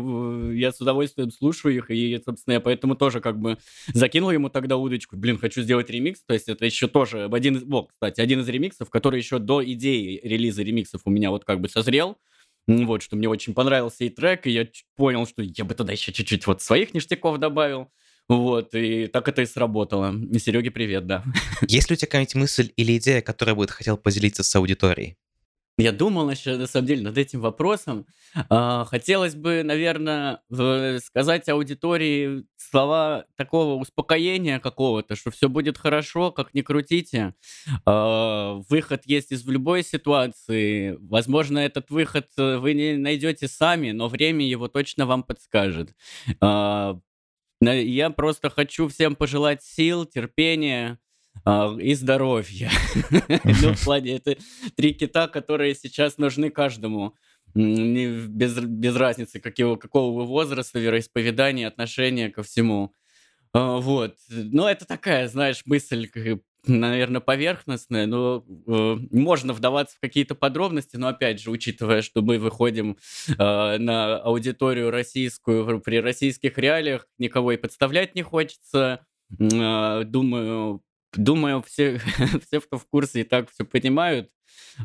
я 0.55 0.71
с 0.71 0.81
удовольствием 0.81 1.31
слушаю 1.31 1.75
их, 1.75 1.91
и, 1.91 2.19
собственно, 2.25 2.55
я 2.55 2.59
поэтому 2.59 2.95
тоже 2.95 3.21
как 3.21 3.39
бы 3.39 3.57
закинул 3.93 4.31
ему 4.31 4.49
тогда 4.49 4.75
удочку. 4.75 5.15
Блин, 5.15 5.37
хочу 5.37 5.61
сделать 5.61 5.89
ремикс, 5.89 6.23
то 6.25 6.33
есть 6.33 6.49
это 6.49 6.65
еще 6.65 6.87
тоже 6.87 7.29
один 7.31 7.57
из, 7.57 7.63
кстати, 7.87 8.19
один 8.19 8.41
из 8.41 8.49
ремиксов, 8.49 8.89
который 8.89 9.19
еще 9.19 9.39
до 9.39 9.63
идеи 9.63 10.19
релиза 10.23 10.63
ремиксов 10.63 11.01
у 11.05 11.09
меня 11.09 11.29
вот 11.29 11.45
как 11.45 11.61
бы 11.61 11.69
созрел, 11.69 12.17
вот, 12.67 13.01
что 13.01 13.15
мне 13.15 13.29
очень 13.29 13.53
понравился 13.53 14.03
и 14.03 14.09
трек, 14.09 14.45
и 14.45 14.51
я 14.51 14.67
понял, 14.95 15.25
что 15.25 15.41
я 15.41 15.63
бы 15.63 15.73
туда 15.73 15.93
еще 15.93 16.11
чуть-чуть 16.11 16.47
вот 16.47 16.61
своих 16.61 16.93
ништяков 16.93 17.39
добавил. 17.39 17.89
Вот, 18.27 18.75
и 18.75 19.07
так 19.07 19.29
это 19.29 19.41
и 19.41 19.45
сработало. 19.45 20.13
И 20.13 20.37
Сереге 20.37 20.69
привет, 20.69 21.07
да. 21.07 21.23
Есть 21.61 21.89
ли 21.89 21.93
у 21.93 21.97
тебя 21.97 22.07
какая-нибудь 22.07 22.35
мысль 22.35 22.71
или 22.75 22.97
идея, 22.97 23.21
которой 23.21 23.55
бы 23.55 23.65
ты 23.65 23.73
хотел 23.73 23.97
поделиться 23.97 24.43
с 24.43 24.53
аудиторией? 24.53 25.15
Я 25.79 25.91
думал, 25.91 26.25
на 26.25 26.35
самом 26.35 26.87
деле, 26.87 27.03
над 27.03 27.17
этим 27.19 27.39
вопросом. 27.39 28.07
А, 28.49 28.85
хотелось 28.85 29.35
бы, 29.35 29.61
наверное, 29.63 30.41
сказать 30.99 31.47
аудитории 31.49 32.45
слова 32.55 33.25
такого 33.35 33.79
успокоения 33.79 34.59
какого-то, 34.59 35.15
что 35.15 35.29
все 35.29 35.49
будет 35.49 35.77
хорошо, 35.77 36.31
как 36.31 36.55
ни 36.55 36.61
крутите. 36.61 37.35
А, 37.85 38.55
выход 38.69 39.03
есть 39.05 39.31
из 39.31 39.45
любой 39.45 39.83
ситуации. 39.83 40.97
Возможно, 40.99 41.59
этот 41.59 41.91
выход 41.91 42.27
э, 42.37 42.57
вы 42.57 42.73
не 42.73 42.97
найдете 42.97 43.47
сами, 43.47 43.91
но 43.91 44.07
время 44.07 44.47
его 44.47 44.67
точно 44.67 45.05
вам 45.05 45.21
подскажет. 45.21 45.93
А, 46.41 46.99
я 47.61 48.09
просто 48.09 48.49
хочу 48.49 48.87
всем 48.87 49.15
пожелать 49.15 49.63
сил, 49.63 50.05
терпения, 50.05 50.99
и 51.79 51.93
здоровья. 51.93 52.69
Ну, 53.09 53.73
в 53.73 53.83
плане, 53.83 54.17
это 54.17 54.37
три 54.75 54.93
кита, 54.93 55.27
которые 55.27 55.75
сейчас 55.75 56.17
нужны 56.17 56.49
каждому. 56.49 57.15
Без, 57.53 58.59
без 58.59 58.95
разницы, 58.95 59.39
какого, 59.39 59.77
какого 59.77 60.19
вы 60.19 60.25
возраста, 60.25 60.79
вероисповедания, 60.79 61.67
отношения 61.67 62.29
ко 62.29 62.43
всему. 62.43 62.93
А, 63.53 63.77
вот. 63.77 64.15
Но 64.29 64.69
это 64.69 64.85
такая, 64.85 65.27
знаешь, 65.27 65.63
мысль, 65.65 66.09
наверное, 66.67 67.21
поверхностная, 67.21 68.05
но 68.05 68.43
э, 68.47 68.97
можно 69.11 69.53
вдаваться 69.53 69.95
в 69.97 69.99
какие-то 69.99 70.35
подробности, 70.35 70.97
но 70.97 71.07
опять 71.07 71.41
же, 71.41 71.49
учитывая, 71.51 72.01
что 72.01 72.21
мы 72.21 72.39
выходим 72.39 72.97
э, 73.27 73.33
на 73.77 74.17
аудиторию 74.17 74.91
российскую 74.91 75.79
при 75.81 75.99
российских 76.01 76.57
реалиях, 76.57 77.07
никого 77.17 77.53
и 77.53 77.57
подставлять 77.57 78.15
не 78.15 78.21
хочется. 78.21 79.05
Э, 79.39 80.03
думаю, 80.05 80.81
Думаю, 81.17 81.61
все, 81.63 81.99
все, 82.47 82.61
кто 82.61 82.77
в 82.77 82.85
курсе 82.87 83.21
и 83.21 83.23
так 83.23 83.51
все 83.51 83.65
понимают. 83.65 84.29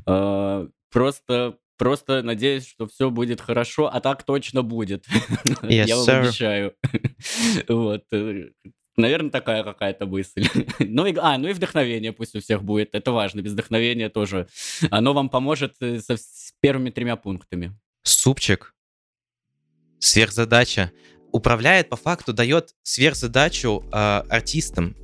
Э, 0.06 0.66
просто, 0.90 1.58
просто 1.76 2.22
надеюсь, 2.22 2.66
что 2.66 2.86
все 2.86 3.10
будет 3.10 3.40
хорошо, 3.40 3.90
а 3.92 4.00
так 4.00 4.24
точно 4.24 4.62
будет. 4.62 5.06
Yes, 5.62 5.84
Я 5.86 5.96
вам 5.96 6.08
sir. 6.08 6.20
обещаю. 6.20 6.74
вот. 7.68 8.04
Э, 8.12 8.50
Наверное, 8.96 9.30
такая 9.30 9.64
какая-то 9.64 10.04
мысль. 10.04 10.46
ну, 10.78 11.06
и, 11.06 11.16
а, 11.16 11.38
ну 11.38 11.48
и 11.48 11.54
вдохновение 11.54 12.12
пусть 12.12 12.34
у 12.34 12.40
всех 12.40 12.62
будет. 12.62 12.94
Это 12.94 13.10
важно. 13.10 13.40
Без 13.40 13.52
вдохновения 13.52 14.10
тоже. 14.10 14.48
Оно 14.90 15.14
вам 15.14 15.30
поможет 15.30 15.76
э, 15.80 15.98
со, 16.00 16.18
с 16.18 16.52
первыми 16.60 16.90
тремя 16.90 17.16
пунктами. 17.16 17.74
Супчик. 18.02 18.74
Сверхзадача 19.98 20.92
управляет 21.30 21.88
по 21.88 21.96
факту, 21.96 22.34
дает 22.34 22.74
сверхзадачу 22.82 23.82
э, 23.90 23.96
артистам, 24.28 24.94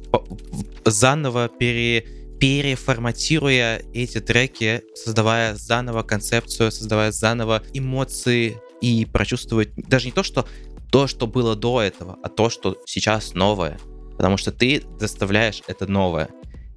заново 0.90 1.48
пере, 1.48 2.06
переформатируя 2.40 3.82
эти 3.92 4.20
треки, 4.20 4.82
создавая 4.94 5.54
заново 5.54 6.02
концепцию, 6.02 6.70
создавая 6.70 7.10
заново 7.10 7.62
эмоции 7.72 8.60
и 8.80 9.06
прочувствовать 9.06 9.70
даже 9.76 10.06
не 10.06 10.12
то, 10.12 10.22
что 10.22 10.46
то, 10.90 11.06
что 11.06 11.26
было 11.26 11.54
до 11.54 11.82
этого, 11.82 12.16
а 12.22 12.28
то, 12.28 12.48
что 12.48 12.78
сейчас 12.86 13.34
новое. 13.34 13.78
Потому 14.16 14.36
что 14.36 14.52
ты 14.52 14.82
доставляешь 14.98 15.62
это 15.66 15.86
новое. 15.86 16.28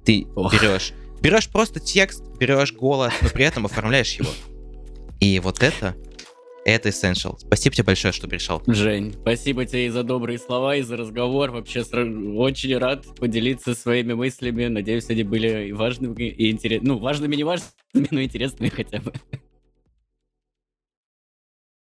Ты 0.04 0.26
берешь, 0.34 0.92
берешь 1.20 1.48
просто 1.48 1.80
текст, 1.80 2.24
берешь 2.38 2.72
голос, 2.72 3.12
но 3.22 3.28
при 3.28 3.44
этом 3.44 3.66
оформляешь 3.66 4.14
его. 4.14 4.30
И 5.20 5.38
вот 5.40 5.62
это 5.62 5.94
это 6.64 6.88
Essential. 6.90 7.36
Спасибо 7.38 7.74
тебе 7.74 7.84
большое, 7.84 8.12
что 8.12 8.28
пришел. 8.28 8.62
Жень, 8.66 9.14
спасибо 9.20 9.64
тебе 9.64 9.86
и 9.86 9.88
за 9.88 10.02
добрые 10.02 10.38
слова, 10.38 10.76
и 10.76 10.82
за 10.82 10.96
разговор. 10.96 11.50
Вообще 11.50 11.80
очень 11.80 12.78
рад 12.78 13.04
поделиться 13.16 13.74
своими 13.74 14.12
мыслями. 14.12 14.66
Надеюсь, 14.66 15.08
они 15.10 15.22
были 15.22 15.72
важными 15.72 16.28
и 16.28 16.50
интересными. 16.50 16.88
Ну, 16.88 16.98
важными, 16.98 17.36
не 17.36 17.44
важными, 17.44 18.08
но 18.10 18.22
интересными 18.22 18.68
хотя 18.68 18.98
бы. 18.98 19.12